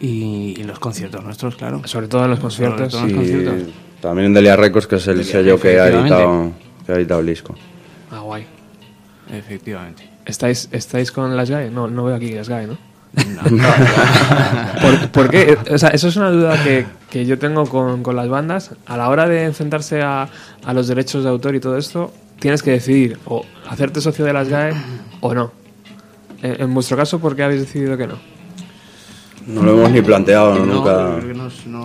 [0.00, 1.82] Y, y los conciertos nuestros, claro.
[1.84, 2.90] Sobre todo en los conciertos.
[2.90, 3.74] todo en los conciertos.
[4.00, 6.52] también en Delia Records, que es el Delia, sello que ha, editado,
[6.86, 7.54] que ha editado el disco.
[8.10, 8.46] Ah, guay.
[9.32, 10.08] Efectivamente.
[10.24, 11.70] ¿Estáis, ¿Estáis con las GAE?
[11.70, 12.78] No, no veo aquí las GAE, ¿no?
[13.12, 13.42] No.
[14.82, 15.56] ¿Por, por qué?
[15.70, 18.70] O sea, eso es una duda que, que yo tengo con, con las bandas.
[18.86, 20.28] A la hora de enfrentarse a,
[20.64, 24.32] a los derechos de autor y todo esto, tienes que decidir o hacerte socio de
[24.32, 24.72] las GAE
[25.20, 25.52] o no.
[26.42, 28.14] En, en vuestro caso, ¿por qué habéis decidido que no?
[29.46, 31.18] No lo hemos ni planteado No, nunca.
[31.34, 31.82] nos- no,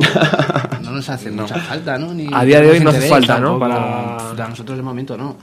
[0.82, 2.14] no nos hace mucha falta, ¿no?
[2.14, 3.58] Ni A día de hoy no hace falta, ¿no?
[3.60, 5.38] Para- Pff, A nosotros de momento no.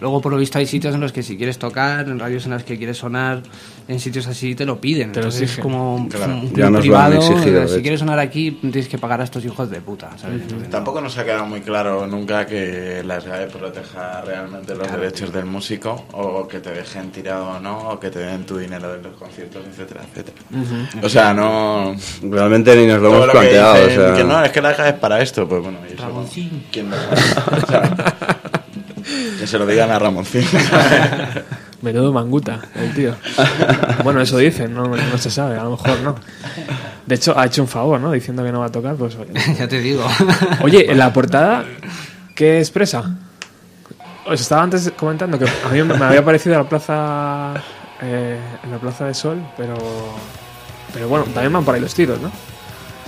[0.00, 2.50] Luego, por lo visto, hay sitios en los que si quieres tocar, en radios en
[2.52, 3.42] las que quieres sonar,
[3.88, 5.12] en sitios así te lo piden.
[5.12, 6.34] Te lo Entonces es como Claro.
[6.34, 7.14] un Ya club nos lo han privado.
[7.32, 10.42] exigido, de si quieres sonar aquí, tienes que pagar a estos hijos de puta, ¿sabes?
[10.42, 15.32] Entonces, Tampoco nos ha quedado muy claro nunca que la SGAE proteja realmente los derechos
[15.32, 18.92] del músico o que te dejen tirado o no o que te den tu dinero
[18.92, 20.36] de los conciertos, etcétera, etcétera.
[21.02, 21.94] O sea, no...
[22.22, 23.74] Realmente ni nos lo todo hemos lo que planteado.
[23.74, 25.92] o dicen sea, que no, es que la SGAE es para esto, pues bueno, y
[25.94, 26.26] eso.
[26.70, 26.96] ¿quién lo
[27.66, 27.88] sabe?
[29.38, 30.44] Que se lo digan a Ramoncín.
[31.82, 33.14] Menudo manguta, el tío.
[34.02, 36.14] Bueno, eso dicen, no, no se sabe, a lo mejor no.
[37.06, 38.10] De hecho, ha hecho un favor, ¿no?
[38.12, 39.30] Diciendo que no va a tocar, pues oye.
[39.58, 40.04] ya te digo.
[40.62, 41.64] Oye, en la portada,
[42.34, 43.14] ¿qué expresa?
[44.26, 47.54] Os estaba antes comentando que a mí me había parecido la plaza
[48.02, 49.76] eh, en la plaza de Sol, pero
[50.92, 52.32] pero bueno, también van por ahí los tiros, ¿no?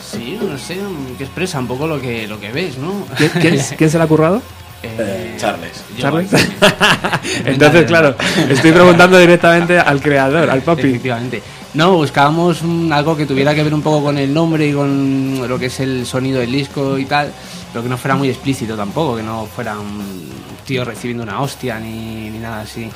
[0.00, 0.78] Sí, no sé,
[1.16, 3.04] que expresa un poco lo que, lo que ves, ¿no?
[3.16, 4.40] ¿Quién, quién- quién se la ha currado?
[4.82, 5.82] Eh, Charles.
[5.98, 6.30] ¿Charles?
[7.44, 8.14] Entonces, claro,
[8.48, 10.88] estoy preguntando directamente al creador, al papi.
[10.88, 11.42] Efectivamente.
[11.74, 15.46] No, buscábamos un- algo que tuviera que ver un poco con el nombre y con
[15.48, 17.32] lo que es el sonido del disco y tal,
[17.72, 20.30] pero que no fuera muy explícito tampoco, que no fuera un
[20.64, 22.88] tío recibiendo una hostia ni, ni nada así.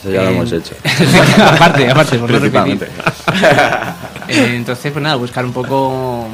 [0.00, 0.74] Eso ya lo Eh, hemos hecho.
[1.54, 2.78] aparte, aparte, por no repetir.
[2.78, 2.88] Principalmente.
[4.28, 6.28] Eh, entonces, pues nada, buscar un poco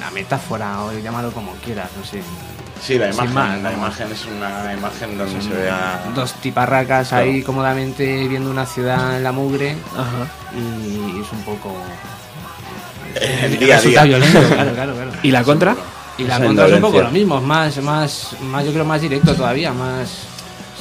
[0.00, 2.20] la metáfora o llámalo como quieras, no sé.
[2.82, 3.76] Sí, la imagen, más, la ¿no?
[3.78, 6.02] imagen es una imagen donde se vea...
[6.16, 7.24] Dos tiparracas Claro.
[7.30, 10.26] ahí cómodamente viendo una ciudad en la mugre Ajá.
[10.56, 11.76] y es un poco...
[13.14, 14.18] El día a resulta día.
[14.18, 15.10] violento, claro, claro, claro.
[15.22, 15.76] ¿Y la contra?
[16.18, 18.84] Y la Esa contra es un poco lo mismo, es más, más, más, yo creo
[18.84, 20.10] más directo todavía, más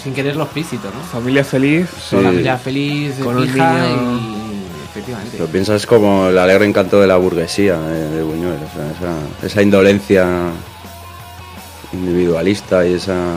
[0.01, 1.01] sin querer lo explícito, ¿no?
[1.11, 1.87] Familia feliz.
[2.09, 2.15] Sí.
[2.15, 5.37] Familia feliz, Con un hija niño- y efectivamente.
[5.37, 9.45] Lo piensas como el alegre encanto de la burguesía eh, de Buñuel, o sea, esa,
[9.47, 10.25] esa indolencia
[11.93, 13.35] individualista y esa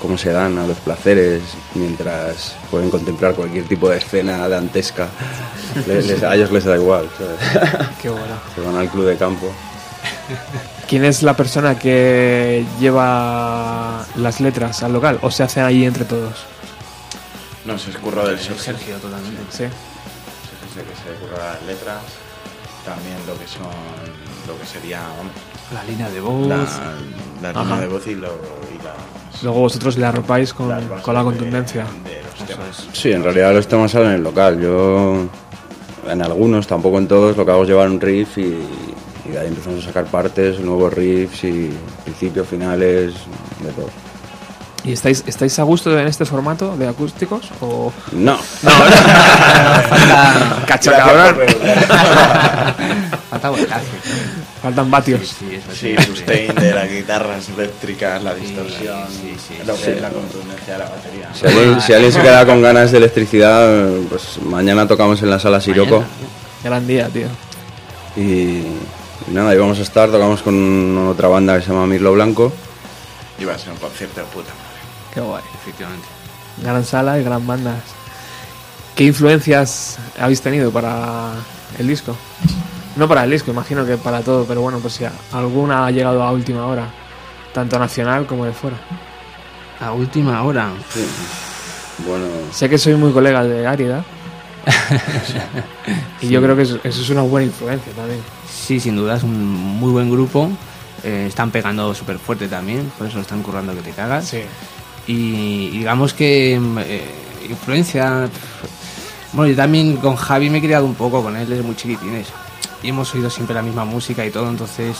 [0.00, 1.40] cómo se dan a los placeres
[1.74, 5.08] mientras pueden contemplar cualquier tipo de escena dantesca.
[5.86, 7.88] Les- les- a ellos les da igual, ¿sabes?
[8.02, 8.36] Qué bueno.
[8.54, 9.50] se van al club de campo.
[10.88, 16.04] ¿Quién es la persona que lleva las letras al local o se hacen ahí entre
[16.04, 16.44] todos?
[17.64, 18.62] No, se escurro del Sergio.
[18.62, 19.40] Sergio, totalmente.
[19.50, 19.64] Sí.
[19.64, 19.72] Sergio
[20.70, 22.02] es el que se curra las letras,
[22.84, 23.72] también lo que son,
[24.46, 25.00] lo que sería
[25.72, 26.46] La línea de voz.
[26.46, 26.66] la,
[27.42, 30.86] la línea de voz y, lo, y las, Luego vosotros le arropáis con, la de-
[31.24, 31.84] contundencia.
[32.04, 32.88] de los temas.
[32.92, 34.60] Sí, en realidad los temas salen en el local.
[34.60, 35.26] Yo,
[36.08, 38.58] en algunos, tampoco en todos, lo que hago es llevar un riff y,
[39.26, 41.70] y de ahí empezamos a sacar partes, nuevos riffs y
[42.04, 43.14] principios, finales,
[43.60, 43.88] de todo.
[44.84, 47.48] ¿Y estáis, estáis a gusto en este formato de acústicos?
[47.62, 51.34] ¿O No, Falta, cacha Gracias cabrón?
[51.34, 52.74] por preguntar.
[53.30, 53.86] falta voltaje.
[54.62, 55.34] Faltan vatios.
[55.38, 55.94] Sí, eso Sí, sí.
[55.96, 59.90] el sustain de las guitarras eléctricas, la distorsión, sí, sí, lo que sí.
[59.92, 61.30] es la contundencia de la batería.
[61.34, 65.38] si alguien, si alguien se queda con ganas de electricidad, pues mañana tocamos en la
[65.38, 66.04] sala Siroco.
[66.62, 67.28] Gran día, tío.
[68.16, 68.66] Y, y
[69.32, 72.52] nada, ahí vamos a estar, tocamos con otra banda que se llama Mirlo Blanco.
[73.38, 74.50] Iba a ser un concierto de puta.
[75.14, 75.42] Qué guay.
[75.62, 76.06] Efectivamente.
[76.62, 77.80] Gran sala y gran bandas.
[78.94, 81.32] ¿Qué influencias habéis tenido para
[81.78, 82.16] el disco?
[82.96, 86.22] No para el disco, imagino que para todo, pero bueno, pues si alguna ha llegado
[86.22, 86.86] a última hora,
[87.52, 88.76] tanto nacional como de fuera.
[89.80, 90.70] A última hora.
[92.06, 94.04] Bueno, Sé que soy muy colega de Árida.
[96.22, 98.20] y yo creo que eso, eso es una buena influencia también.
[98.48, 100.50] Sí, sin duda es un muy buen grupo.
[101.02, 104.32] Eh, están pegando súper fuerte también, por eso lo están currando que te cagas.
[105.06, 107.02] Y digamos que mm, eh,
[107.48, 108.28] influencia.
[109.32, 112.28] Bueno, yo también con Javi me he criado un poco con él desde muy chiquitines.
[112.82, 114.96] Y hemos oído siempre la misma música y todo, entonces.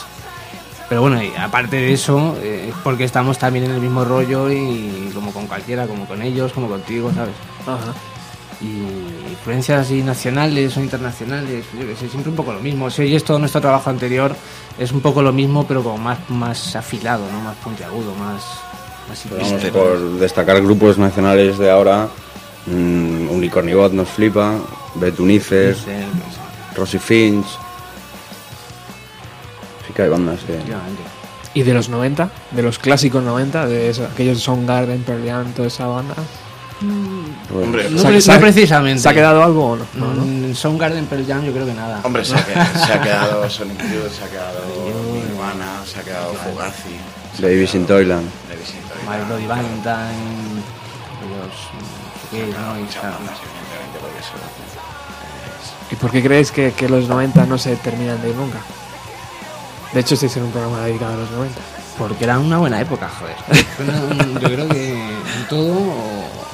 [0.89, 4.51] Pero bueno, y aparte de eso, eh, es porque estamos también en el mismo rollo
[4.51, 7.35] y como con cualquiera, como con ellos, como contigo, ¿sabes?
[7.67, 7.95] Ajá.
[8.61, 12.91] y influencias así nacionales o internacionales, yo qué sé, siempre un poco lo mismo.
[12.91, 14.37] Si oyes todo nuestro trabajo anterior,
[14.79, 17.41] es un poco lo mismo, pero como más, más afilado, ¿no?
[17.41, 18.43] Más puntiagudo, más,
[19.29, 22.09] Pero vamos, por destacar grupos nacionales de ahora,
[22.67, 24.55] mm, Unicornibot nos flipa,
[24.97, 27.47] Betunices, No sé, no sé, Rosy Finch.
[29.87, 30.59] Sí que hay bandas que.
[31.55, 32.31] ¿Y de los 90?
[32.51, 36.15] De los clásicos 90, de eso- aquellos Soundgarden, Pearl Jam, toda esa banda.
[37.49, 39.01] pues, Hombre, No, ¿Se ha- pre- se ha- no precisamente.
[39.03, 39.87] ¿Se ha quedado algo o no?
[39.95, 40.25] No, ¿no?
[40.25, 42.01] Mm, Soundgarden, Pearl Jam, yo creo que nada.
[42.03, 44.59] Hombre, se ha, quedado, se ha quedado Sonic Youth, se ha quedado
[45.13, 46.97] Nirvana, se ha quedado Fugazi,
[47.39, 48.29] Davis in Toyland.
[49.09, 50.63] My Bloody Valentine,
[51.31, 51.49] los...
[51.49, 51.51] no
[52.21, 52.77] sé qué, ¿no?
[52.79, 54.33] Y muchas está- bandas, evidentemente, porque eso
[55.91, 58.59] ¿Y por qué creéis que, que los 90 no se terminan de ir nunca?
[59.93, 61.61] De hecho, se hizo un programa dedicado a los 90.
[61.99, 63.37] Porque era una buena época, joder.
[63.79, 65.95] Una- yo creo que en todo,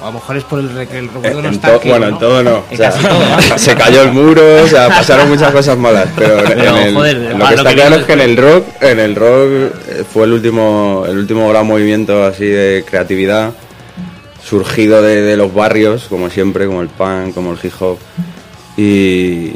[0.01, 1.89] o a lo mejor es por el, rec- el recuerdo to- nostálgico.
[1.98, 2.12] bueno, ¿no?
[2.12, 2.62] en todo no.
[2.70, 3.43] En o sea, casi todo, ¿vale?
[3.59, 6.09] se cayó el muro, o sea, pasaron muchas cosas malas.
[6.16, 8.64] Pero, en el- joder, lo que lo está que claro es que en el rock,
[8.82, 9.48] en el rock
[9.89, 13.52] eh, fue el último, el último gran movimiento así de creatividad
[14.43, 17.98] surgido de, de los barrios, como siempre, como el punk, como el hip hop.
[18.77, 19.52] Y,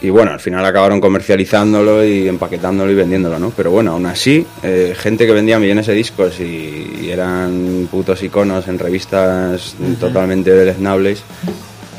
[0.00, 3.50] y bueno, al final acabaron comercializándolo y empaquetándolo y vendiéndolo, ¿no?
[3.56, 8.22] Pero bueno, aún así, eh, gente que vendía millones de discos y, y eran putos
[8.22, 11.22] iconos en revistas totalmente deleznables,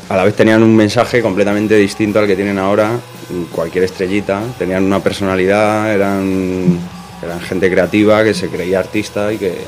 [0.08, 2.92] a la vez tenían un mensaje completamente distinto al que tienen ahora,
[3.52, 6.78] cualquier estrellita, tenían una personalidad, eran,
[7.22, 9.58] eran gente creativa que se creía artista y que,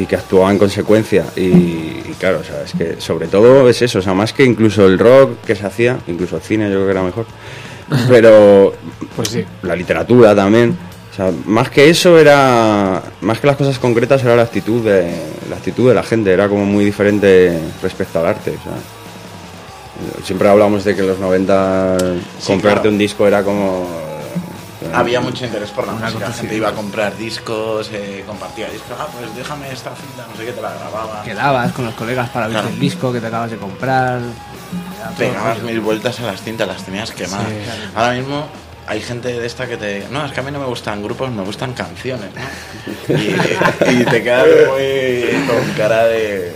[0.00, 1.24] y que actuaba en consecuencia.
[1.36, 4.44] Y, y claro, o sea, es que sobre todo es eso, o sea, más que
[4.44, 7.26] incluso el rock que se hacía, incluso el cine yo creo que era mejor,
[8.08, 8.74] pero
[9.16, 9.44] Pues sí.
[9.62, 10.76] la literatura también.
[11.10, 15.10] O sea, más que eso era, más que las cosas concretas era la actitud de
[15.50, 18.50] la actitud de la gente, era como muy diferente respecto al arte.
[18.50, 18.72] O sea,
[20.22, 21.96] Siempre hablamos de que en los 90
[22.38, 22.90] Sí, comprarte claro.
[22.90, 23.88] un disco era como...
[24.94, 26.28] Había mucho interés por la música.
[26.28, 28.96] La gente iba a comprar discos, eh, compartía discos.
[28.98, 31.22] Ah, pues déjame esta cinta, no sé qué, te la grababa.
[31.22, 32.68] Quedabas con los colegas para ver Claro.
[32.68, 34.20] el disco que te acabas de comprar.
[35.16, 37.46] Pegabas mil vueltas a las cintas, las tenías quemadas.
[37.48, 37.80] Sí, claro.
[37.94, 38.46] Ahora mismo
[38.86, 40.06] hay gente de esta que te.
[40.10, 42.30] No, es que a mí no me gustan grupos, me gustan canciones.
[42.34, 43.14] ¿no?
[43.18, 46.52] Y, y te quedas muy con cara de.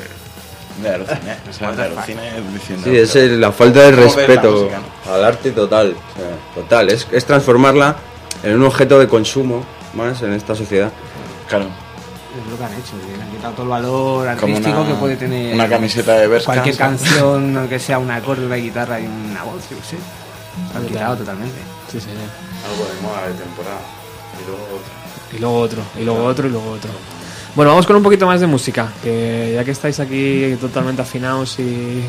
[0.83, 1.37] de alucine.
[1.49, 2.23] O sea, de alucine
[2.53, 2.85] diciendo.
[2.91, 5.15] Sí, es el- la falta de ¿Cómo ves la respeto música, no?
[5.15, 5.97] al arte total.
[6.15, 6.91] o sea, total.
[6.91, 7.97] Es, es transformarla
[8.43, 9.64] en un objeto de consumo
[9.94, 10.90] más en esta sociedad.
[11.48, 11.66] Claro.
[11.66, 14.94] Es lo que han hecho, que le han quitado todo el valor artístico una- que
[14.94, 19.06] puede tener una camiseta de Verse cualquier canción, aunque sea un acorde, una guitarra y
[19.06, 19.97] una voz, yo qué sé.
[20.73, 21.59] Lo han quitado totalmente.
[21.90, 22.19] Sí, señor.
[22.70, 23.81] Algo de moda de temporada.
[24.40, 24.93] Y luego otro.
[25.36, 26.90] Y luego otro, y luego otro, y luego otro.
[27.55, 31.59] Bueno, vamos con un poquito más de música, que ya que estáis aquí totalmente afinados
[31.59, 32.02] y,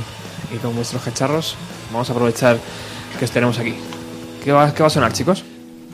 [0.54, 1.56] y con vuestros cacharros,
[1.92, 2.58] vamos a aprovechar
[3.20, 3.76] que os tenemos aquí.
[4.42, 5.44] ¿Qué va, qué va a sonar, chicos?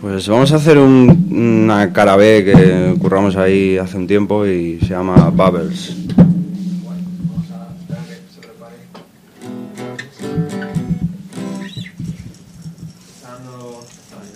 [0.01, 1.27] Pues vamos a hacer un-
[1.65, 5.93] una cara B que curramos ahí hace un tiempo y se llama Bubbles.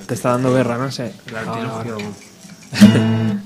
[0.07, 1.13] Te está dando guerra, no sé.
[1.45, 1.83] Ah,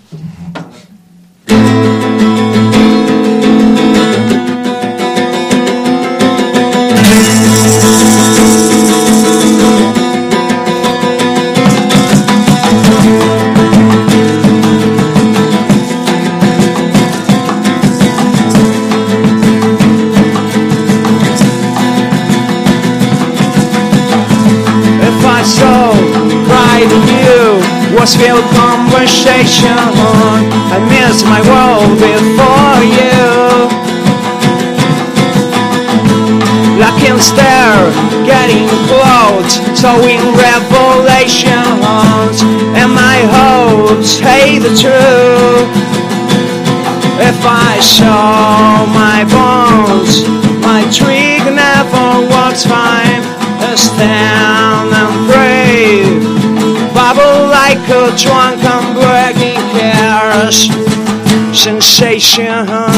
[39.87, 42.43] Sowing revelations
[42.75, 44.19] And my hopes
[44.81, 45.69] truth?
[47.23, 50.27] If I show my bones
[50.59, 53.23] My trick never works fine.
[53.77, 56.19] Stand and brave
[56.93, 60.67] Bubble like a drunken breaking cares.
[61.57, 62.91] Sensation i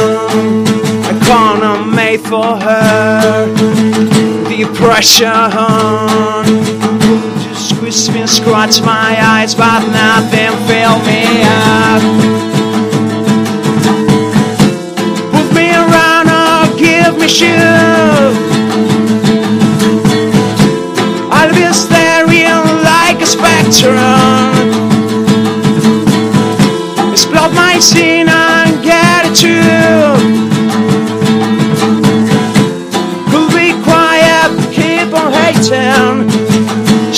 [1.06, 4.09] A corner made for her
[4.72, 5.34] Depression
[7.42, 12.02] Just squeeze me and scratch my eyes But nothing fill me up.
[15.34, 17.48] Put me around or give me shoe
[21.32, 23.96] I'll be staring like a spectrum.
[27.12, 28.19] Explode my scene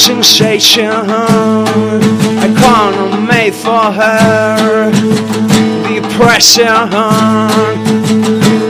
[0.01, 4.91] Sensation I can't made for her.
[5.93, 6.89] Depression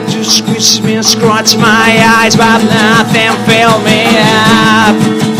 [0.09, 5.30] Just squeeze me and scratch my eyes But nothing fill me up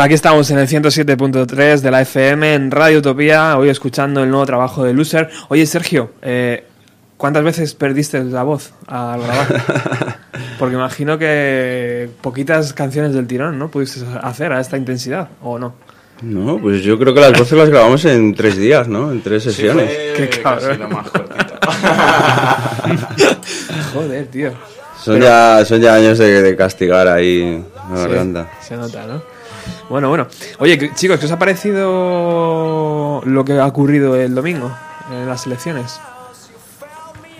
[0.00, 4.30] Bueno, aquí estamos en el 107.3 de la FM en Radio Utopía, hoy escuchando el
[4.30, 5.28] nuevo trabajo de Loser.
[5.50, 6.64] Oye, Sergio, eh,
[7.18, 9.62] ¿cuántas veces perdiste la voz al grabar?
[10.58, 13.70] Porque imagino que poquitas canciones del tirón, ¿no?
[13.70, 15.74] Pudiste hacer a esta intensidad, ¿o no?
[16.22, 19.12] No, pues yo creo que las voces las grabamos en tres días, ¿no?
[19.12, 19.90] En tres sesiones.
[20.16, 20.78] Qué casi cabrón.
[20.78, 21.10] lo más.
[23.92, 24.52] Joder, tío.
[24.98, 28.50] Son, Pero- ya, son ya años de, de castigar ahí la Sí, garganta.
[28.66, 29.38] se nota, ¿no?
[29.90, 30.26] Bueno, bueno.
[30.58, 34.70] Oye, que- chicos, ¿qué os ha parecido lo que ha ocurrido el domingo
[35.10, 36.00] en las elecciones?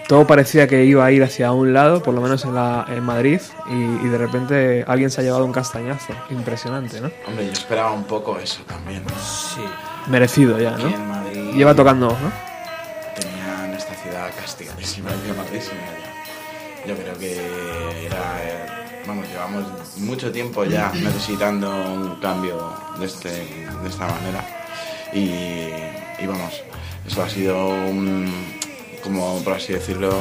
[0.09, 3.05] Todo parecía que iba a ir hacia un lado, por lo menos en, la, en
[3.05, 6.13] Madrid, y, y de repente alguien se ha llevado un castañazo.
[6.31, 7.11] Impresionante, ¿no?
[7.29, 9.05] Hombre, yo esperaba un poco eso también.
[9.05, 9.11] ¿no?
[9.21, 9.61] Sí.
[10.09, 10.89] Merecido ya, Aquí ¿no?
[10.91, 12.33] en Madrid Lleva tocando, ¿no?
[13.21, 16.89] tenían esta ciudad castigadísima y quemadísima ya.
[16.89, 18.17] Yo creo que era.
[18.43, 18.67] eh,
[19.07, 19.65] Vamos, llevamos
[20.01, 24.45] mucho tiempo ya necesitando un cambio de, este, de esta manera.
[25.13, 25.21] Y,
[26.23, 26.63] y vamos,
[27.07, 28.33] eso ha sido un,
[29.03, 30.13] como por así decirlo,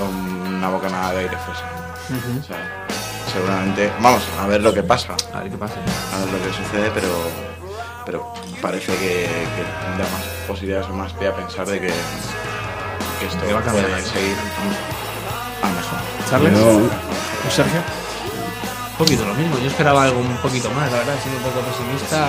[0.47, 1.65] una bocanada de aire fresco.
[2.09, 2.39] Ujú.
[2.39, 2.87] O sea,
[3.31, 5.15] seguramente, vamos a ver lo que pasa.
[5.33, 5.75] A ver qué pasa.
[5.75, 7.07] A ver lo que sucede, pero,
[8.05, 13.25] pero parece que, que tendrá más posibilidades o más pie a pensar de que, que
[13.27, 14.35] esto va a puede seguir
[15.61, 15.99] a mejor.
[16.29, 16.53] ¿Charles?
[16.53, 16.89] Yo-
[17.47, 17.81] ¿O Sergio?
[18.99, 22.27] Poquito lo mismo, yo esperaba algo un poquito más, la verdad, siendo un poco pesimista.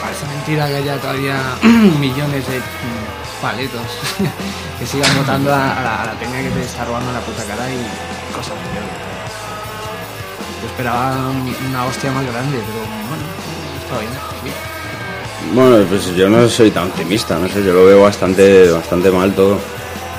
[0.00, 1.36] Parece mentira que haya todavía
[2.00, 2.62] millones de
[3.42, 3.82] paletos
[4.78, 7.76] que sigan votando a, la, a peña que te está robando la puta cara y
[8.34, 8.88] cosas mierda.
[10.62, 11.28] Yo esperaba
[11.68, 13.24] una hostia más grande, pero bueno,
[13.84, 14.12] está bien.
[14.42, 15.52] sí.
[15.52, 19.32] Bueno, pues yo no soy tan optimista, no sé, yo lo veo bastante, bastante mal
[19.34, 19.58] todo.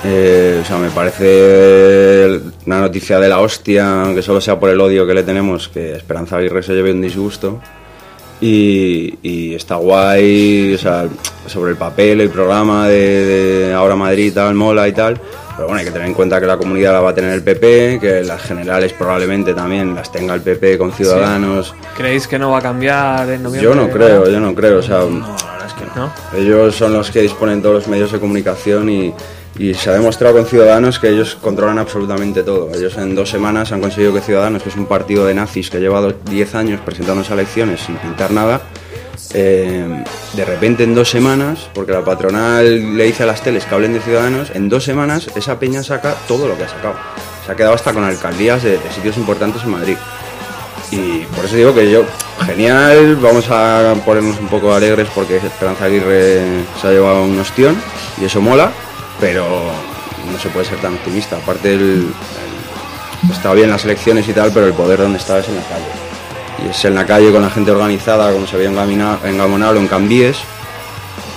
[0.10, 4.80] Eh, o sea, me parece una noticia de la hostia, aunque solo sea por el
[4.80, 7.60] odio que le tenemos, que Esperanza Aguirre se lleve un disgusto.
[8.40, 11.08] Y, y está guay, o sea,
[11.48, 15.20] sobre el papel, el programa de, de Ahora Madrid y tal, mola y tal.
[15.56, 17.44] Pero bueno, hay que tener en cuenta que la comunidad la va a tener el
[17.44, 21.74] PP, que las generales probablemente también las tenga el PP con Ciudadanos.
[21.98, 23.64] ¿Creéis que no va a cambiar en noviembre?
[23.64, 25.00] Yo no creo, yo no creo, o sea,
[25.96, 26.12] ¿No?
[26.38, 29.14] ellos son los que disponen todos los medios de comunicación y,
[29.60, 32.70] y se ha demostrado con Ciudadanos que ellos controlan absolutamente todo.
[32.74, 35.80] Ellos en dos semanas han conseguido que Ciudadanos, que es un partido de nazis que
[35.80, 38.62] lleva do- 10 años presentándose a elecciones sin pintar nada,
[39.34, 40.04] eh,
[40.34, 43.94] de repente en dos semanas, porque la patronal le dice a las teles que hablen
[43.94, 46.96] de Ciudadanos, en dos semanas esa peña saca todo lo que ha sacado.
[47.46, 49.98] Se ha quedado hasta con alcaldías de- de sitios importantes en Madrid.
[50.92, 52.04] Y por eso digo que yo,
[52.46, 56.42] genial, vamos a ponernos un poco alegres porque Esperanza Aguirre
[56.80, 57.76] se ha llevado un ostión
[58.22, 58.72] y eso mola,
[59.20, 59.72] pero
[60.32, 61.38] no se puede ser tan optimista.
[61.38, 62.12] Aparte, el,
[63.32, 66.66] está bien las elecciones y tal, pero el poder donde está es en la calle.
[66.66, 69.80] Y es en la calle con la gente organizada, como se veía en, Gamonal o
[69.80, 70.38] en Cambies,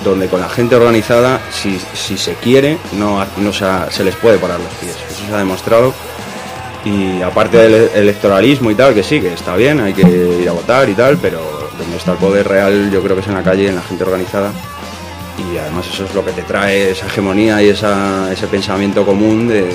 [0.04, 4.38] donde con la gente organizada, si, si se quiere, no, no se, se les puede
[4.38, 4.96] parar los pies.
[5.10, 5.92] Eso se ha demostrado
[6.84, 10.02] y aparte del electoralismo y tal, que sí, que está bien, hay que
[10.40, 11.40] ir a votar y tal, pero
[11.78, 14.04] donde está el poder real yo creo que es en la calle, en la gente
[14.04, 14.52] organizada.
[15.38, 19.48] Y además eso es lo que te trae esa hegemonía y esa, ese pensamiento común
[19.48, 19.72] de, de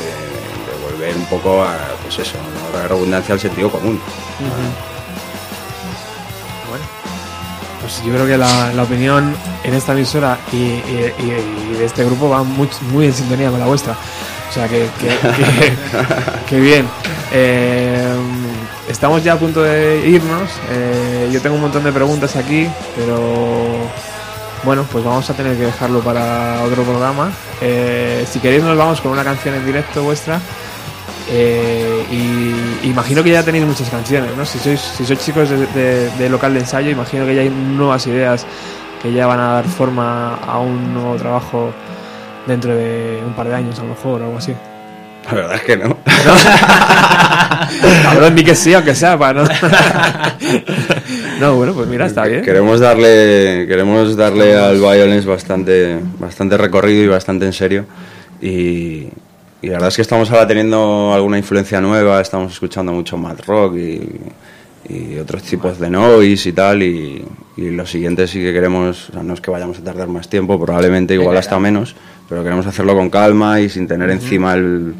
[0.91, 2.80] volver un poco a, pues eso, ¿no?
[2.80, 3.99] la redundancia al sentido común.
[6.69, 6.86] Bueno,
[7.82, 11.86] pues yo creo que la, la opinión en esta emisora y, y- y- y de
[11.86, 13.94] este grupo va muy, muy en sintonía con la vuestra.
[14.49, 15.77] O sea que, que, que-
[16.49, 16.88] que bien.
[17.34, 18.14] Eh,
[18.88, 20.49] estamos ya a punto de irnos.
[20.72, 23.90] Eh, yo tengo un montón de preguntas aquí, pero
[24.66, 27.30] bueno, pues vamos a tener que dejarlo para otro programa.
[27.62, 30.40] Eh, si queréis nos vamos con una canción en directo vuestra.
[31.30, 34.46] Eh, y imagino que ya tenéis muchas canciones, ¿no?
[34.46, 37.50] Si sois, si sois chicos de, de- de local de ensayo, imagino que ya hay
[37.50, 38.46] nuevas ideas
[39.02, 41.72] que ya van a dar forma a un nuevo trabajo
[42.46, 44.54] dentro de un par de años, a lo mejor, o algo así.
[45.26, 45.98] La verdad es que no.
[48.03, 49.49] Cabrón, ni que sí, aunque sea, para no.
[51.40, 52.41] no, bueno, pues mira, está bien.
[52.44, 57.86] Queremos darle, queremos darle al Violence bastante, bastante recorrido y bastante en serio.
[58.41, 59.07] Y,
[59.61, 63.38] y la verdad es que estamos ahora teniendo alguna influencia nueva, estamos escuchando mucho mad
[63.45, 64.10] rock y,
[64.90, 66.84] y otros tipos de noise y tal.
[66.84, 67.26] Y,
[67.57, 70.27] y lo siguiente sí que queremos, o sea, no es que vayamos a tardar más
[70.27, 71.95] tiempo, probablemente igual hasta menos,
[72.27, 74.94] pero queremos hacerlo con calma y sin tener encima el,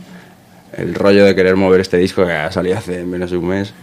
[0.77, 3.73] el rollo de querer mover este disco que ha salido hace menos de un mes.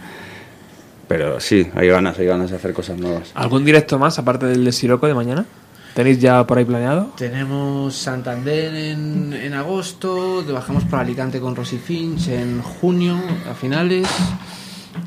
[1.07, 3.31] Pero sí, hay ganas, hay ganas de hacer cosas nuevas.
[3.35, 5.45] ¿Algún directo más, aparte del de Siroco de mañana?
[5.93, 7.13] ¿Tenéis ya por ahí planeado?
[7.17, 14.07] Tenemos Santander en, en agosto, bajamos por Alicante con Rosy Finch en junio, a finales.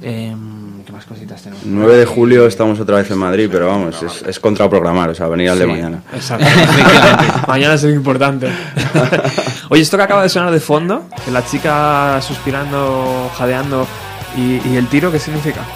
[0.02, 1.64] Em, ¿Qué más cositas tenemos?
[1.64, 5.26] 9 de julio estamos otra vez en Madrid, pero vamos, es, es contraprogramar, o sea,
[5.26, 6.02] venir al de Sí, mañana.
[6.14, 6.46] Exacto.
[7.48, 8.48] mañana es importante.
[9.70, 13.86] Oye, esto que acaba de sonar de fondo, que la chica suspirando, jadeando
[14.36, 15.60] y, y el tiro, ¿qué significa?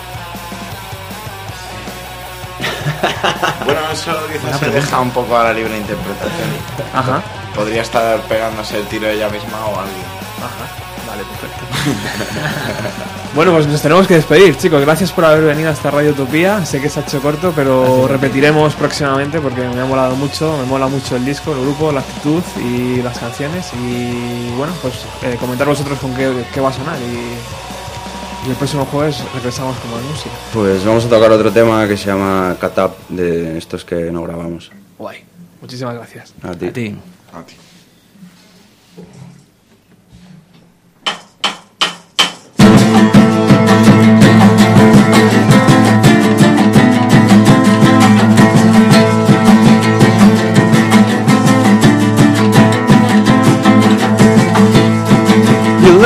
[3.64, 6.48] Bueno, eso quizás se deja un poco a la libre interpretación.
[6.94, 7.22] Ajá.
[7.54, 10.06] Podría estar pegándose el tiro ella misma o alguien.
[10.38, 10.89] Ajá.
[11.20, 13.10] Vale, perfecto.
[13.32, 14.80] Bueno, pues nos tenemos que despedir, chicos.
[14.80, 16.66] Gracias por haber venido a esta Radio Utopía.
[16.66, 20.58] Sé que se ha hecho corto, pero repetiremos próximamente porque me ha molado mucho.
[20.58, 23.70] Me mola mucho el disco, el grupo, la actitud y las canciones.
[23.74, 26.98] Y bueno, pues eh, comentar vosotros con qué, qué va a sonar.
[26.98, 30.34] Y, y el próximo jueves regresamos con más música.
[30.52, 34.22] Pues vamos a tocar otro tema que se llama Cat Up, de estos que no
[34.24, 34.72] grabamos.
[34.98, 35.24] Guay.
[35.60, 36.34] Muchísimas gracias.
[36.42, 36.66] A ti.
[36.66, 36.96] A ti.
[37.32, 37.54] A ti.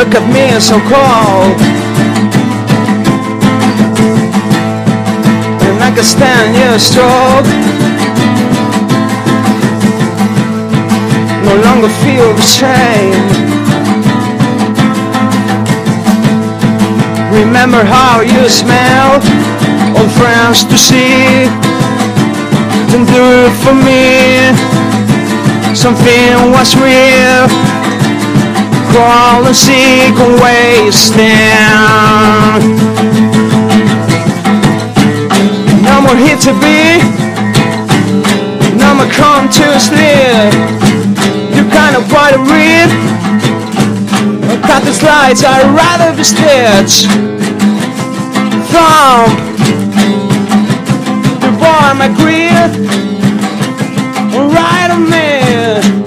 [0.04, 1.56] Look at me so cold.
[5.64, 7.48] And I can stand your stroke.
[11.44, 13.28] No longer feel the same
[17.30, 19.20] Remember how you smell
[19.96, 21.46] Old friends to see.
[22.90, 24.56] Then do it for me.
[25.74, 27.83] Something was real
[28.94, 31.26] crawl and seek a way wasting.
[35.82, 37.02] No more here to be,
[38.78, 40.54] no more come to sleep.
[41.54, 42.90] You kind of what I read.
[44.62, 47.10] Cut the slides, I'd rather be stitched.
[48.70, 49.30] Thumb,
[51.42, 52.70] the boy my greed,
[54.54, 56.03] right on me.